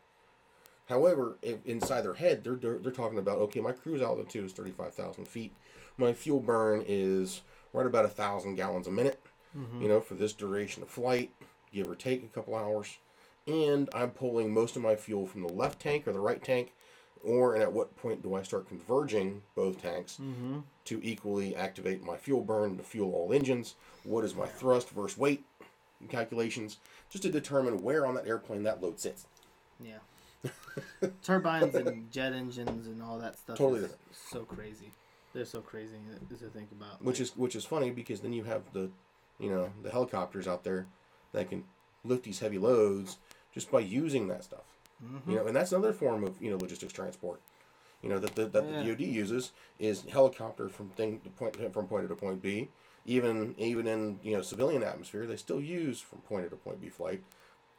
[0.87, 4.71] However, inside their head, they're, they're they're talking about okay, my cruise altitude is thirty
[4.71, 5.53] five thousand feet.
[5.97, 7.41] My fuel burn is
[7.73, 9.19] right about a thousand gallons a minute.
[9.57, 9.81] Mm-hmm.
[9.81, 11.31] You know, for this duration of flight,
[11.73, 12.97] give or take a couple hours,
[13.47, 16.73] and I'm pulling most of my fuel from the left tank or the right tank,
[17.23, 20.59] or and at what point do I start converging both tanks mm-hmm.
[20.85, 23.75] to equally activate my fuel burn to fuel all engines?
[24.03, 25.45] What is my thrust versus weight
[26.09, 26.77] calculations,
[27.09, 29.27] just to determine where on that airplane that load sits.
[29.79, 29.97] Yeah.
[31.23, 34.15] Turbines and jet engines and all that stuff Totally is different.
[34.31, 34.91] so crazy.
[35.33, 35.97] They're so crazy
[36.29, 37.03] to think about.
[37.03, 38.89] which is which is funny because then you have the
[39.39, 40.87] you know the helicopters out there
[41.33, 41.65] that can
[42.03, 43.17] lift these heavy loads
[43.53, 44.63] just by using that stuff
[45.01, 45.35] you mm-hmm.
[45.35, 47.41] know and that's another form of you know logistics transport
[48.01, 48.83] you know that the, that Yeah.
[48.83, 52.69] the DoD uses is helicopter from thing to point from point A to point B
[53.05, 56.79] even even in you know civilian atmosphere they still use from point A to point
[56.79, 57.21] B flight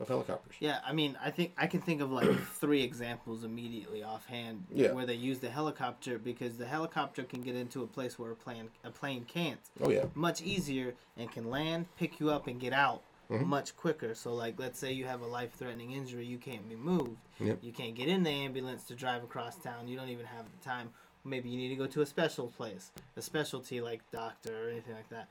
[0.01, 2.28] of helicopters Yeah, I mean, I think I can think of like
[2.61, 4.92] three examples immediately offhand Yeah.
[4.92, 8.36] where they use the helicopter because the helicopter can get into a place where a
[8.36, 9.61] plane a plane can't.
[9.82, 13.49] oh yeah Much easier and can land, pick you up, and get out Mm-hmm.
[13.49, 14.14] much quicker.
[14.14, 17.16] So, like, let's say you have a life threatening injury, you can't be moved.
[17.40, 17.59] Yep.
[17.61, 19.88] You can't get in the ambulance to drive across town.
[19.88, 20.90] You don't even have the time.
[21.24, 24.94] Maybe you need to go to a special place, a specialty like doctor or anything
[24.94, 25.26] like that.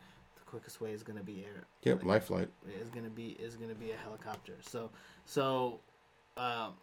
[0.45, 2.47] Quickest way is going to be air yep life flight
[2.81, 4.53] is gonna be is gonna be a helicopter.
[4.61, 4.89] So
[5.25, 5.79] so,
[6.37, 6.73] um,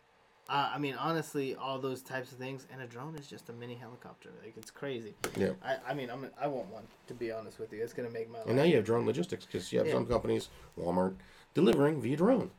[0.48, 3.52] I, I mean honestly, all those types of things, and a drone is just a
[3.52, 4.30] mini helicopter.
[4.42, 5.14] Like it's crazy.
[5.36, 7.82] yeah I, I mean I'm I want one to be honest with you.
[7.82, 8.48] It's gonna make my life.
[8.48, 9.94] and now you have drone logistics because you have Yeah.
[9.94, 10.48] some companies
[10.78, 11.14] Walmart
[11.54, 12.50] delivering via drone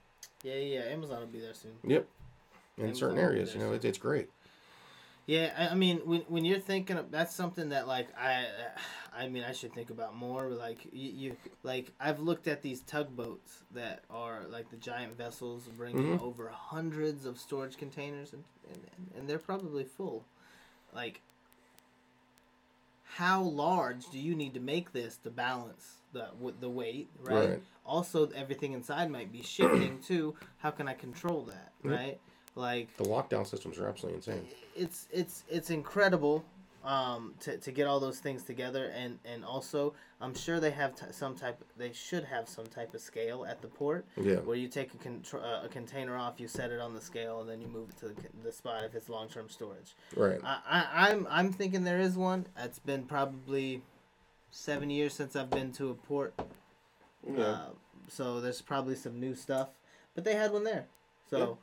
[0.44, 1.74] yeah yeah Amazon will be there soon.
[1.86, 2.08] yep
[2.78, 4.30] in Amazon certain areas you know it's, it's great
[5.26, 8.46] Yeah, I, I mean, when when you're thinking of that's something that like I,
[9.18, 10.50] I mean, I should think about more.
[10.50, 15.70] Like you, you like I've looked at these tugboats that are like the giant vessels
[15.78, 16.22] bringing Mhm.
[16.22, 20.26] over hundreds of storage containers, and, and and they're probably full.
[20.94, 21.22] Like,
[23.06, 27.50] how large do you need to make this to balance the the weight, right?
[27.50, 27.64] Right.
[27.86, 30.36] Also, everything inside might be shifting too.
[30.58, 31.92] How can I control that, Yep.
[32.56, 34.48] Like The lockdown systems are absolutely insane.
[34.76, 36.44] it's it's it's incredible
[36.84, 40.96] um, to, to get all those things together and and also I'm sure they have
[40.96, 44.36] t- some type they should have some type of scale at the port Yeah.
[44.36, 47.40] where you take a, contr- uh, a container off you set it on the scale
[47.42, 50.40] and then you move it to the, the spot if it's long term storage Right.
[50.44, 53.82] I, I I'm I'm thinking there is one it's been probably
[54.52, 56.34] seven years since I've been to a port
[57.28, 57.44] Yeah.
[57.44, 57.66] uh,
[58.10, 59.70] so there's probably some new stuff,
[60.14, 60.86] but they had one there.
[61.30, 61.58] So,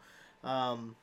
[0.44, 0.96] um,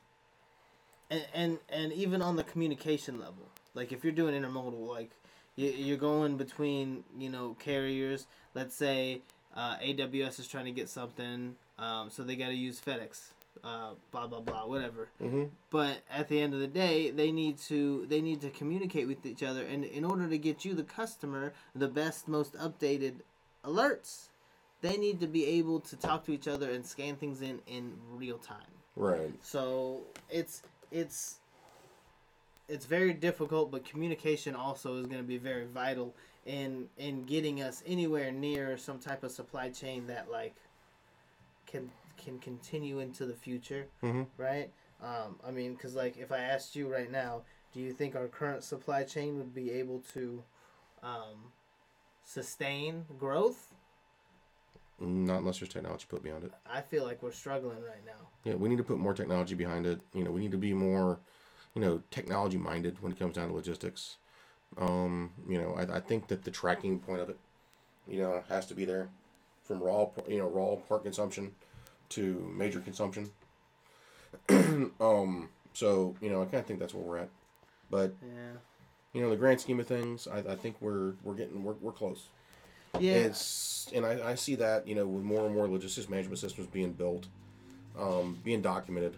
[1.10, 5.10] and and and even on the communication level, like if you're doing intermodal, like
[5.56, 8.26] you, you're going between you know carriers.
[8.54, 9.22] Let's say
[9.56, 13.30] uh, AWS is trying to get something, um, so they got to use FedEx.
[13.64, 15.08] Uh, blah blah blah, whatever.
[15.18, 19.08] hmm But at the end of the day, they need to they need to communicate
[19.08, 23.16] with each other, and in order to get you, the customer, the best, most updated
[23.64, 24.28] alerts,
[24.80, 27.94] they need to be able to talk to each other and scan things in in
[28.12, 28.77] real time.
[28.98, 29.32] Right.
[29.42, 31.36] So it's it's
[32.68, 37.62] it's very difficult, but communication also is going to be very vital in in getting
[37.62, 40.56] us anywhere near some type of supply chain that like
[41.66, 44.70] can can continue into the future, hmm right?
[45.00, 47.42] Um, I mean, because like if I asked you right now,
[47.72, 50.42] do you think our current supply chain would be able to
[51.04, 51.52] um,
[52.24, 53.74] sustain growth?
[55.00, 56.52] Not unless there's technology put behind it.
[56.66, 58.28] I feel like we're struggling right now.
[58.44, 60.00] Yeah, we need to put more technology behind it.
[60.12, 61.20] You know, we need to be more,
[61.74, 64.16] you know, technology minded when it comes down to logistics.
[64.76, 67.38] Um, you know, I, I think that the tracking point of it,
[68.08, 69.08] you know, has to be there,
[69.62, 71.54] from raw, you know, raw part consumption
[72.10, 73.30] to major consumption.
[74.48, 77.28] um, so you know, I kind of think that's where we're at.
[77.90, 78.52] But Yeah.
[79.12, 81.92] you know, the grand scheme of things, I, I think we're we're getting we're, we're
[81.92, 82.28] close.
[83.00, 83.14] Yeah.
[83.14, 86.68] It's and I, I see that you know with more and more logistics management systems
[86.68, 87.26] being built,
[87.98, 89.16] um, being documented,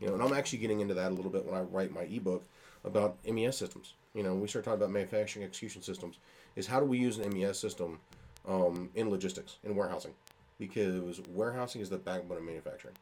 [0.00, 2.02] you know, and I'm actually getting into that a little bit when I write my
[2.02, 2.44] ebook
[2.84, 3.94] about MES systems.
[4.14, 6.18] You know, when we start talking about manufacturing execution systems,
[6.56, 7.98] is how do we use an MES system
[8.46, 10.14] um, in logistics in warehousing,
[10.58, 12.94] because warehousing is the backbone of manufacturing.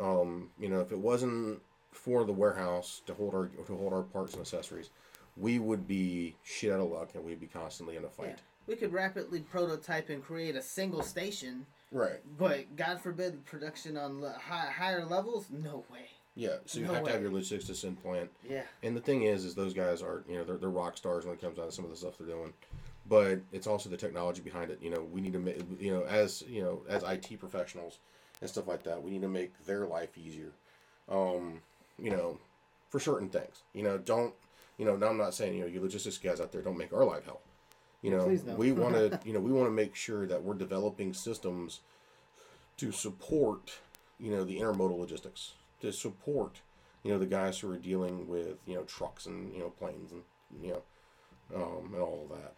[0.00, 1.60] Um, you know, if it wasn't
[1.90, 4.90] for the warehouse to hold our to hold our parts and accessories,
[5.36, 8.38] we would be shit out of luck and we'd be constantly in a fight.
[8.66, 12.20] We could rapidly prototype and create a single station, Right.
[12.38, 15.46] but God forbid production on le- high, higher levels?
[15.50, 16.06] No way.
[16.34, 18.30] Yeah, so you No have to have your logistics in plant.
[18.48, 18.62] Yeah.
[18.82, 21.34] And the thing is, is those guys are, you know, they're, they're rock stars when
[21.34, 22.54] it comes down to some of the stuff they're doing.
[23.06, 24.78] But it's also the technology behind it.
[24.80, 27.98] You know, we need to make, you know, as, you know, as IT professionals
[28.40, 30.52] and stuff like that, we need to make their life easier.
[31.08, 31.60] Um,
[31.98, 32.38] you know,
[32.88, 33.62] for certain things.
[33.74, 34.32] You know, don't,
[34.78, 36.92] you know, now I'm not saying, you know, you logistics guys out there don't make
[36.92, 37.40] our life hell.
[38.02, 38.54] You know, no.
[38.54, 41.80] we want to, you know, we want to make sure that we're developing systems
[42.76, 43.78] to support,
[44.18, 46.60] you know, the intermodal logistics, to support,
[47.02, 50.12] you know, the guys who are dealing with, you know, trucks and, you know, planes
[50.12, 50.22] and,
[50.60, 50.82] you know,
[51.54, 52.54] um, and all of that.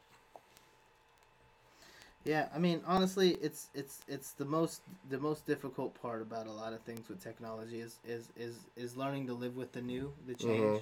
[2.25, 4.81] Yeah, I mean, honestly, it's it's it's the most
[5.11, 8.97] the most difficult part about a lot of things with technology is is is is
[8.97, 10.81] learning to live with the new, the change,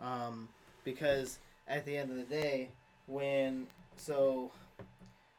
[0.00, 0.48] um,
[0.82, 1.38] because
[1.68, 2.68] at the end of the day,
[3.06, 4.50] when so,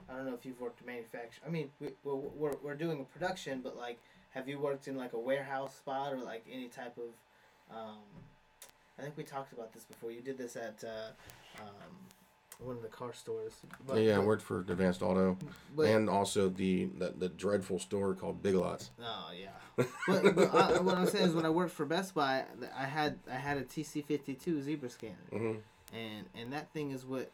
[0.10, 1.48] I don't know if you've worked in manufacturing.
[1.48, 4.00] I mean, we, we're, we're we're doing a production, but like,
[4.32, 7.98] have you worked in like a warehouse spot or like any type of, um,
[8.98, 10.12] I think we talked about this before.
[10.12, 10.84] You did this at.
[10.84, 11.94] Uh, um,
[12.60, 13.54] one of the car stores.
[13.86, 15.38] But, yeah, I worked for Advanced Auto
[15.76, 18.92] but- and also the, the the dreadful store called Big Lots.
[19.02, 19.86] Oh yeah.
[20.08, 22.46] but, but I, what I'm saying is, when I worked for Best Buy,
[22.78, 25.54] I had I had a TC52 Zebra scanner, hmm
[25.94, 27.32] and and that thing is what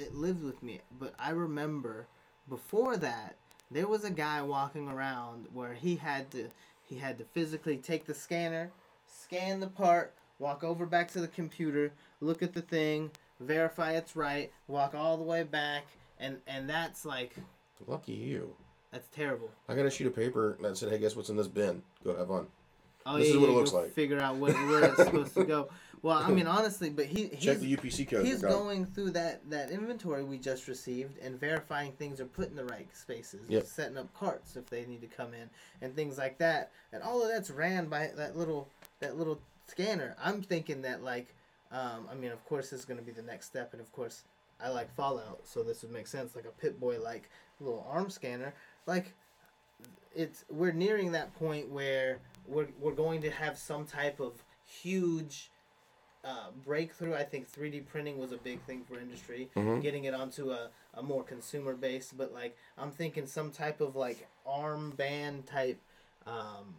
[0.00, 0.80] it lived with me.
[0.98, 2.06] But I remember
[2.48, 3.36] before that,
[3.70, 6.48] there was a guy walking around where he had to
[6.82, 8.72] he had to physically take the scanner,
[9.06, 14.16] scan the part, walk over back to the computer, look at the thing, verify it's
[14.16, 15.84] right, walk all the way back,
[16.18, 17.36] and and that's like
[17.86, 18.54] Lucky you.
[18.92, 19.50] that's terrible.
[19.68, 21.82] I got a sheet of paper that said, "Hey, guess what's in this bin?
[22.04, 22.46] Go have fun."
[23.06, 23.90] Oh, This yeah, is what yeah, it looks like.
[23.92, 25.68] Figure out what, where it's supposed to go.
[26.02, 28.24] Well, I mean, honestly, but he he's, Check the UPC code.
[28.24, 32.56] he's going through that that inventory we just received and verifying things are put in
[32.56, 33.64] the right spaces, Yep.
[33.66, 35.50] setting up carts if they need to come in
[35.82, 36.70] and things like that.
[36.92, 38.68] And all of that's ran by that little
[39.00, 40.16] that little scanner.
[40.22, 41.34] I'm thinking that like,
[41.70, 43.92] um, I mean, of course, this is going to be the next step, and of
[43.92, 44.24] course,
[44.62, 47.30] I like Fallout, so this would make sense, like a Pip-Boy like
[47.60, 48.54] little arm scanner,
[48.86, 49.12] like
[50.14, 55.50] it's we're nearing that point where we're, we're going to have some type of huge
[56.24, 57.14] uh, breakthrough.
[57.14, 59.80] I think 3D printing was a big thing for industry, Mhm.
[59.82, 62.12] getting it onto a, a more consumer base.
[62.16, 65.80] But like, I'm thinking some type of like armband type
[66.26, 66.74] um,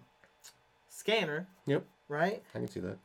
[0.90, 2.44] scanner, Yep, right?
[2.54, 2.98] I can see that.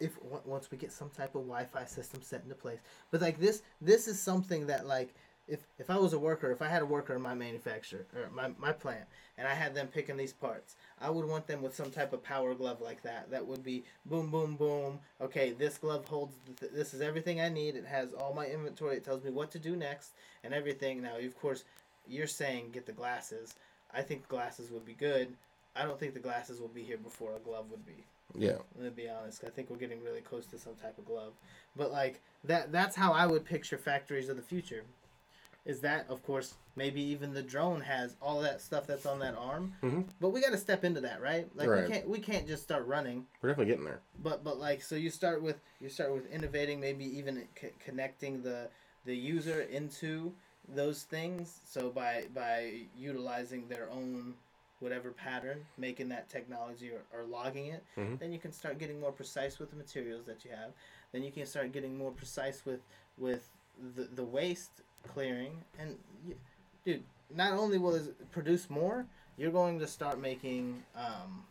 [0.00, 2.80] if once we get some type of Wi-Fi system set into place.
[3.10, 5.14] But like this, this is something that like
[5.46, 8.30] if if I was a worker, if I had a worker in my manufacturer or
[8.30, 9.04] my my plant,
[9.36, 12.22] and I had them picking these parts, I would want them with some type of
[12.22, 13.30] power glove like that.
[13.30, 15.00] That would be boom, boom, boom.
[15.20, 16.34] Okay, this glove holds.
[16.58, 17.76] Th- this is everything I need.
[17.76, 18.96] It has all my inventory.
[18.96, 21.02] It tells me what to do next and everything.
[21.02, 21.64] Now, of course,
[22.08, 23.54] you're saying get the glasses.
[23.92, 25.34] I think glasses would be good.
[25.76, 28.04] I don't think the glasses will be here before a glove would be.
[28.36, 31.34] Yeah, To be honest, I think we're getting really close to some type of glove.
[31.76, 34.84] But like that that's how I would picture factories of the future.
[35.64, 39.34] Is that of course maybe even the drone has all that stuff that's on that
[39.36, 39.72] arm.
[39.82, 40.04] Mhm.
[40.20, 41.48] But we got to step into that, right?
[41.56, 41.84] Like Right.
[41.84, 43.26] we can't we can't just start running.
[43.40, 44.00] we're definitely getting there.
[44.22, 48.42] But but like so you start with you start with innovating maybe even c- connecting
[48.42, 48.68] the
[49.06, 50.34] the user into
[50.68, 54.34] those things so by by utilizing their own
[54.80, 58.18] whatever pattern making that technology or, or logging it Mhm.
[58.18, 60.72] then you can start getting more precise with the materials that you have
[61.12, 62.80] then you can start getting more precise with
[63.18, 63.50] with
[63.94, 64.80] the, the waste
[65.12, 65.96] clearing and
[66.26, 66.34] you,
[66.84, 67.02] dude
[67.34, 71.42] not only will it produce more you're going to start making um,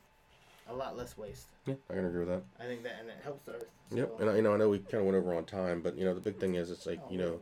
[0.69, 2.43] a lot less waste Yeah, I can agree with that.
[2.59, 3.65] I think that and it helps the earth.
[3.91, 5.81] Yep, so- and I- you know I know we kind of went over on time,
[5.81, 7.39] but you know the big thing is it's like Oh, you know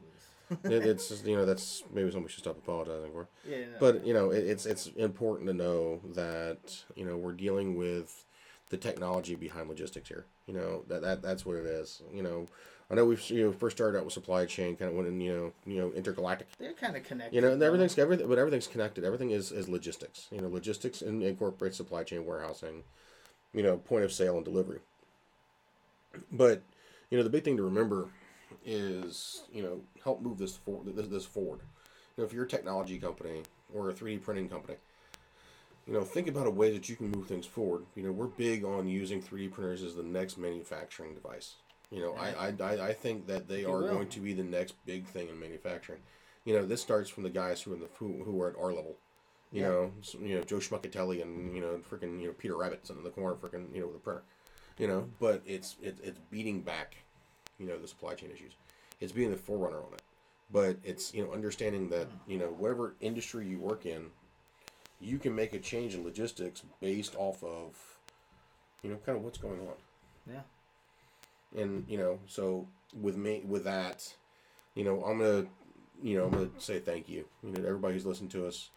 [0.66, 3.28] it, it's just, you know that's maybe something we should stop apologizing for.
[3.48, 3.66] yeah, no.
[3.80, 8.26] But you know it, it's it's important to know that you know we're dealing with
[8.70, 10.26] the technology behind logistics here.
[10.48, 12.02] You know that, that that's what it is.
[12.14, 12.48] You know
[12.92, 15.22] I know we've you know first started out with supply chain, kind of went in
[15.22, 16.48] you know you know intergalactic.
[16.60, 17.34] they're kind of connected.
[17.34, 19.06] You know, and everything's everything, but everything's connected.
[19.06, 20.28] Everything is, is logistics.
[20.30, 22.84] You know, logistics and incorporates supply chain warehousing,
[23.54, 24.80] you know, point of sale and delivery.
[26.34, 26.64] But
[27.10, 28.10] you know, the big thing to remember
[28.66, 30.94] is you know help move this forward.
[30.94, 31.62] This, this forward.
[32.18, 34.76] You know, if you're a technology company or a 3D printing company,
[35.88, 37.86] you know, think about a way that you can move things forward.
[37.96, 41.56] You know, we're big on using 3D printers as the next manufacturing device.
[41.92, 44.76] You know, I, I, I, I think that they are going to be the next
[44.86, 46.00] big thing in manufacturing.
[46.46, 48.56] You know, this starts from the guys who are in the who, who are at
[48.58, 48.96] our level.
[49.52, 49.68] You Yeah.
[49.68, 53.02] know, s- you know Joe Schmuckatelli and you know freaking you know Peter Rabbit sitting
[53.02, 54.24] in the corner, freaking you know with a printer.
[54.80, 56.96] You know, but it's it, it's beating back,
[57.60, 58.54] you know, the supply chain issues.
[59.02, 60.02] It's being the forerunner on it,
[60.52, 64.06] but it's you know understanding that you know whatever industry you work in,
[65.02, 67.76] you can make a change in logistics based off of
[68.84, 69.76] you know, kind of what's going on.
[70.28, 70.42] Yeah.
[71.56, 72.68] And you know, so
[73.00, 74.14] with me, with that,
[74.76, 75.46] you know, I'm gonna,
[76.02, 77.26] you know, I'm gonna say thank you.
[77.44, 78.70] You know, to everybody who's listened to us.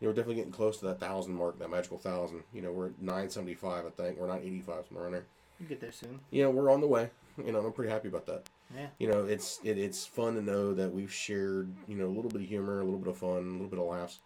[0.00, 2.42] You know, we're definitely getting close to that thousand mark, that magical thousand.
[2.52, 4.18] You know, we're at 975, I think.
[4.18, 5.26] We're not 85, somewhere around there.
[5.60, 6.18] You get there soon.
[6.30, 7.10] You know, we're on the way.
[7.38, 8.48] You know, I'm pretty happy about that.
[8.74, 8.86] Yeah.
[8.98, 12.30] You know, it's it, it's fun to know that we've shared, you know, a little
[12.30, 14.18] bit of humor, a little bit of fun, a little bit of laughs.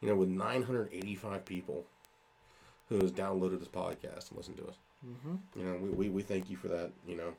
[0.00, 1.86] You know, with 985 people
[2.88, 4.76] who has downloaded this podcast and listened to us.
[5.06, 5.60] Mm-hmm.
[5.60, 7.34] You know, we, we, we thank you for that, you know.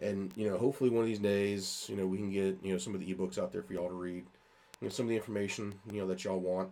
[0.00, 2.78] And, you know, hopefully one of these days, you know, we can get, you know,
[2.78, 4.24] some of the ebooks out there for y'all to read.
[4.80, 6.70] You know, some of the information, you know, that y'all want.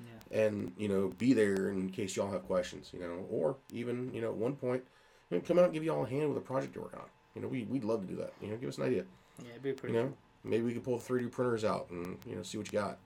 [0.00, 0.40] Yeah.
[0.40, 3.26] And, you know, be there in case y'all have questions, you know.
[3.30, 4.82] Or even, you know, at one point,
[5.30, 7.06] you know, come out and give y'all a hand with a project you're working on.
[7.36, 8.32] You know, we, we'd love to do that.
[8.42, 9.04] You know, give us an idea.
[9.40, 9.94] Yeah, it'd be pretty.
[9.94, 10.12] You know,
[10.42, 12.98] maybe we could pull 3D printers out and, you know, see what you got.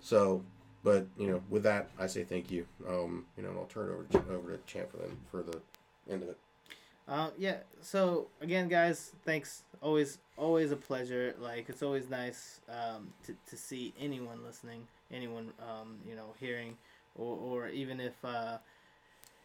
[0.00, 0.42] So,
[0.86, 2.64] but, you know, with that, I say thank you.
[2.88, 5.42] Um, you know, and I'll turn it over to, over to Champ for, the, for
[5.42, 5.60] the
[6.08, 6.38] end of it.
[7.08, 7.56] Uh, yeah.
[7.82, 9.64] So again, guys, thanks.
[9.82, 11.34] Always, always a pleasure.
[11.40, 16.76] Like it's always nice um, to to see anyone listening, anyone um, you know hearing,
[17.16, 18.58] or or even if uh,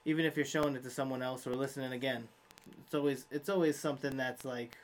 [0.06, 2.28] even if you're showing it to someone else or listening again,
[2.86, 4.78] it's always it's always something that's like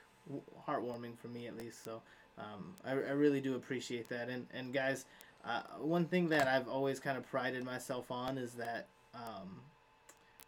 [0.68, 1.84] heartwarming for me at least.
[1.84, 2.02] So
[2.38, 4.30] um, I I really do appreciate that.
[4.30, 5.06] And and guys,
[5.46, 8.88] uh, one thing that I've always kind of prided myself on is that.
[9.14, 9.62] Um,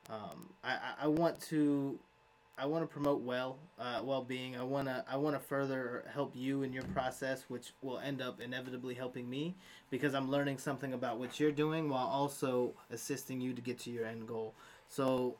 [0.09, 1.99] um, I, I- want to
[2.57, 4.57] I want to promote well uh, well being.
[4.57, 8.21] I want to I want to further help you in your process, which will end
[8.21, 9.55] up inevitably helping me
[9.89, 13.91] because I'm learning something about what you're doing while also assisting you to get to
[13.91, 14.53] your end goal.
[14.89, 15.35] So,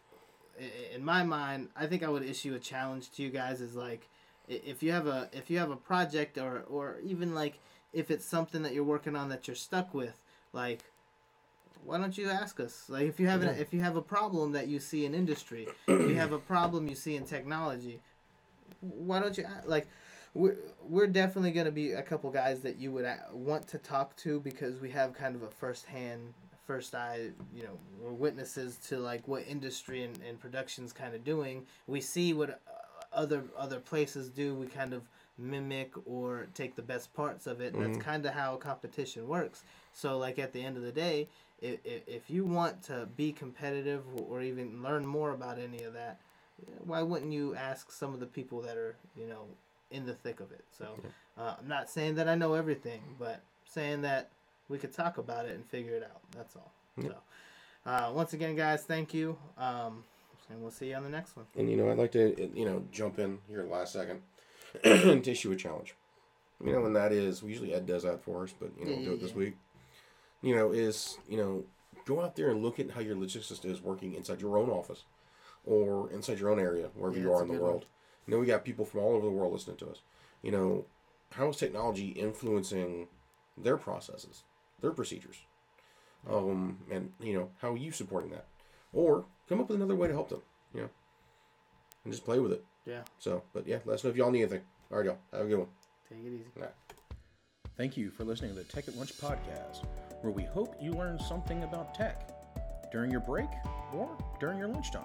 [0.93, 4.07] in my mind, I think I would issue a challenge to you guys is like
[4.47, 7.59] if you have a if you have a project or or even like
[7.93, 10.21] if it's something that you're working on that you're stuck with,
[10.53, 10.83] like
[11.83, 12.85] why don't you ask us?
[12.89, 13.51] Like if you have Yeah.
[13.51, 16.87] a, if you have a problem that you see in industry, you have a problem
[16.87, 18.01] you see in technology,
[18.81, 19.87] why don't you like
[20.35, 24.15] we're, we're definitely going to be a couple guys that you would want to talk
[24.17, 26.33] to because we have kind of a first hand
[26.67, 31.23] first eye you know we're witnesses to like what industry and, and production's kind of
[31.23, 32.53] doing we see what uh,
[33.11, 35.01] other other places do we kind of
[35.39, 37.73] mimic or take the best parts of it.
[37.73, 39.63] And that's kind of how competition works.
[39.93, 41.27] So like at the end of the day
[41.61, 46.19] if, if you want to be competitive or even learn more about any of that
[46.85, 49.45] why wouldn't you ask some of the people that are you know
[49.91, 50.63] in the thick of it?
[50.77, 50.99] So
[51.37, 54.29] uh, i'm not saying that i know everything but saying that
[54.67, 56.21] we could talk about it and figure it out.
[56.35, 56.71] That's all.
[57.01, 57.15] So
[57.85, 59.37] uh, once again guys thank you.
[59.57, 60.03] Um,
[60.49, 61.45] and we'll see you on the next one.
[61.57, 64.21] And you know, I'd like to you know jump in here last second
[64.83, 65.95] to issue a challenge.
[66.63, 69.01] You know, and that is we usually Ed does that for us, but you know,
[69.03, 69.55] do it this week.
[70.41, 71.63] You know, is you know,
[72.05, 75.03] go out there and look at how your logistics is working inside your own office
[75.65, 77.71] or inside your own area, wherever Yeah, you are in the good one.
[77.71, 77.85] world.
[78.27, 80.01] You know, we got people from all over the world listening to us.
[80.41, 80.85] You know,
[81.31, 83.07] how is technology influencing
[83.57, 84.43] their processes,
[84.81, 85.37] their procedures?
[86.29, 88.45] Um, and you know, how are you supporting that?
[88.91, 90.41] Or come up with another way to help them,
[90.73, 90.89] you know.
[92.03, 92.65] And just play with it.
[92.89, 94.61] Yeah So, but yeah, let us know if y'all need anything.
[94.91, 95.17] All right, y'all.
[95.33, 95.67] Have a good one.
[96.09, 96.73] take it easy All right.
[97.77, 99.85] Thank you for listening to the Tech at Lunch podcast,
[100.21, 102.29] where we hope you learned something about tech
[102.91, 103.49] during your break
[103.93, 105.03] or during your lunchtime.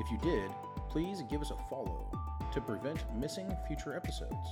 [0.00, 0.50] If you did,
[0.88, 2.10] please give us a follow
[2.52, 4.48] to prevent missing future episodes.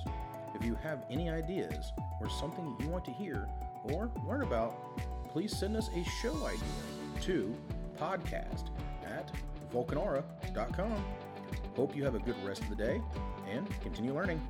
[0.55, 3.49] If you have any ideas or something you want to hear
[3.85, 4.99] or learn about,
[5.29, 7.55] please send us a show idea to
[7.99, 8.69] podcast
[9.07, 9.31] at
[9.73, 11.05] vulcanara.com.
[11.77, 13.03] Hope you have a good rest of the day
[13.51, 14.41] and continue learning.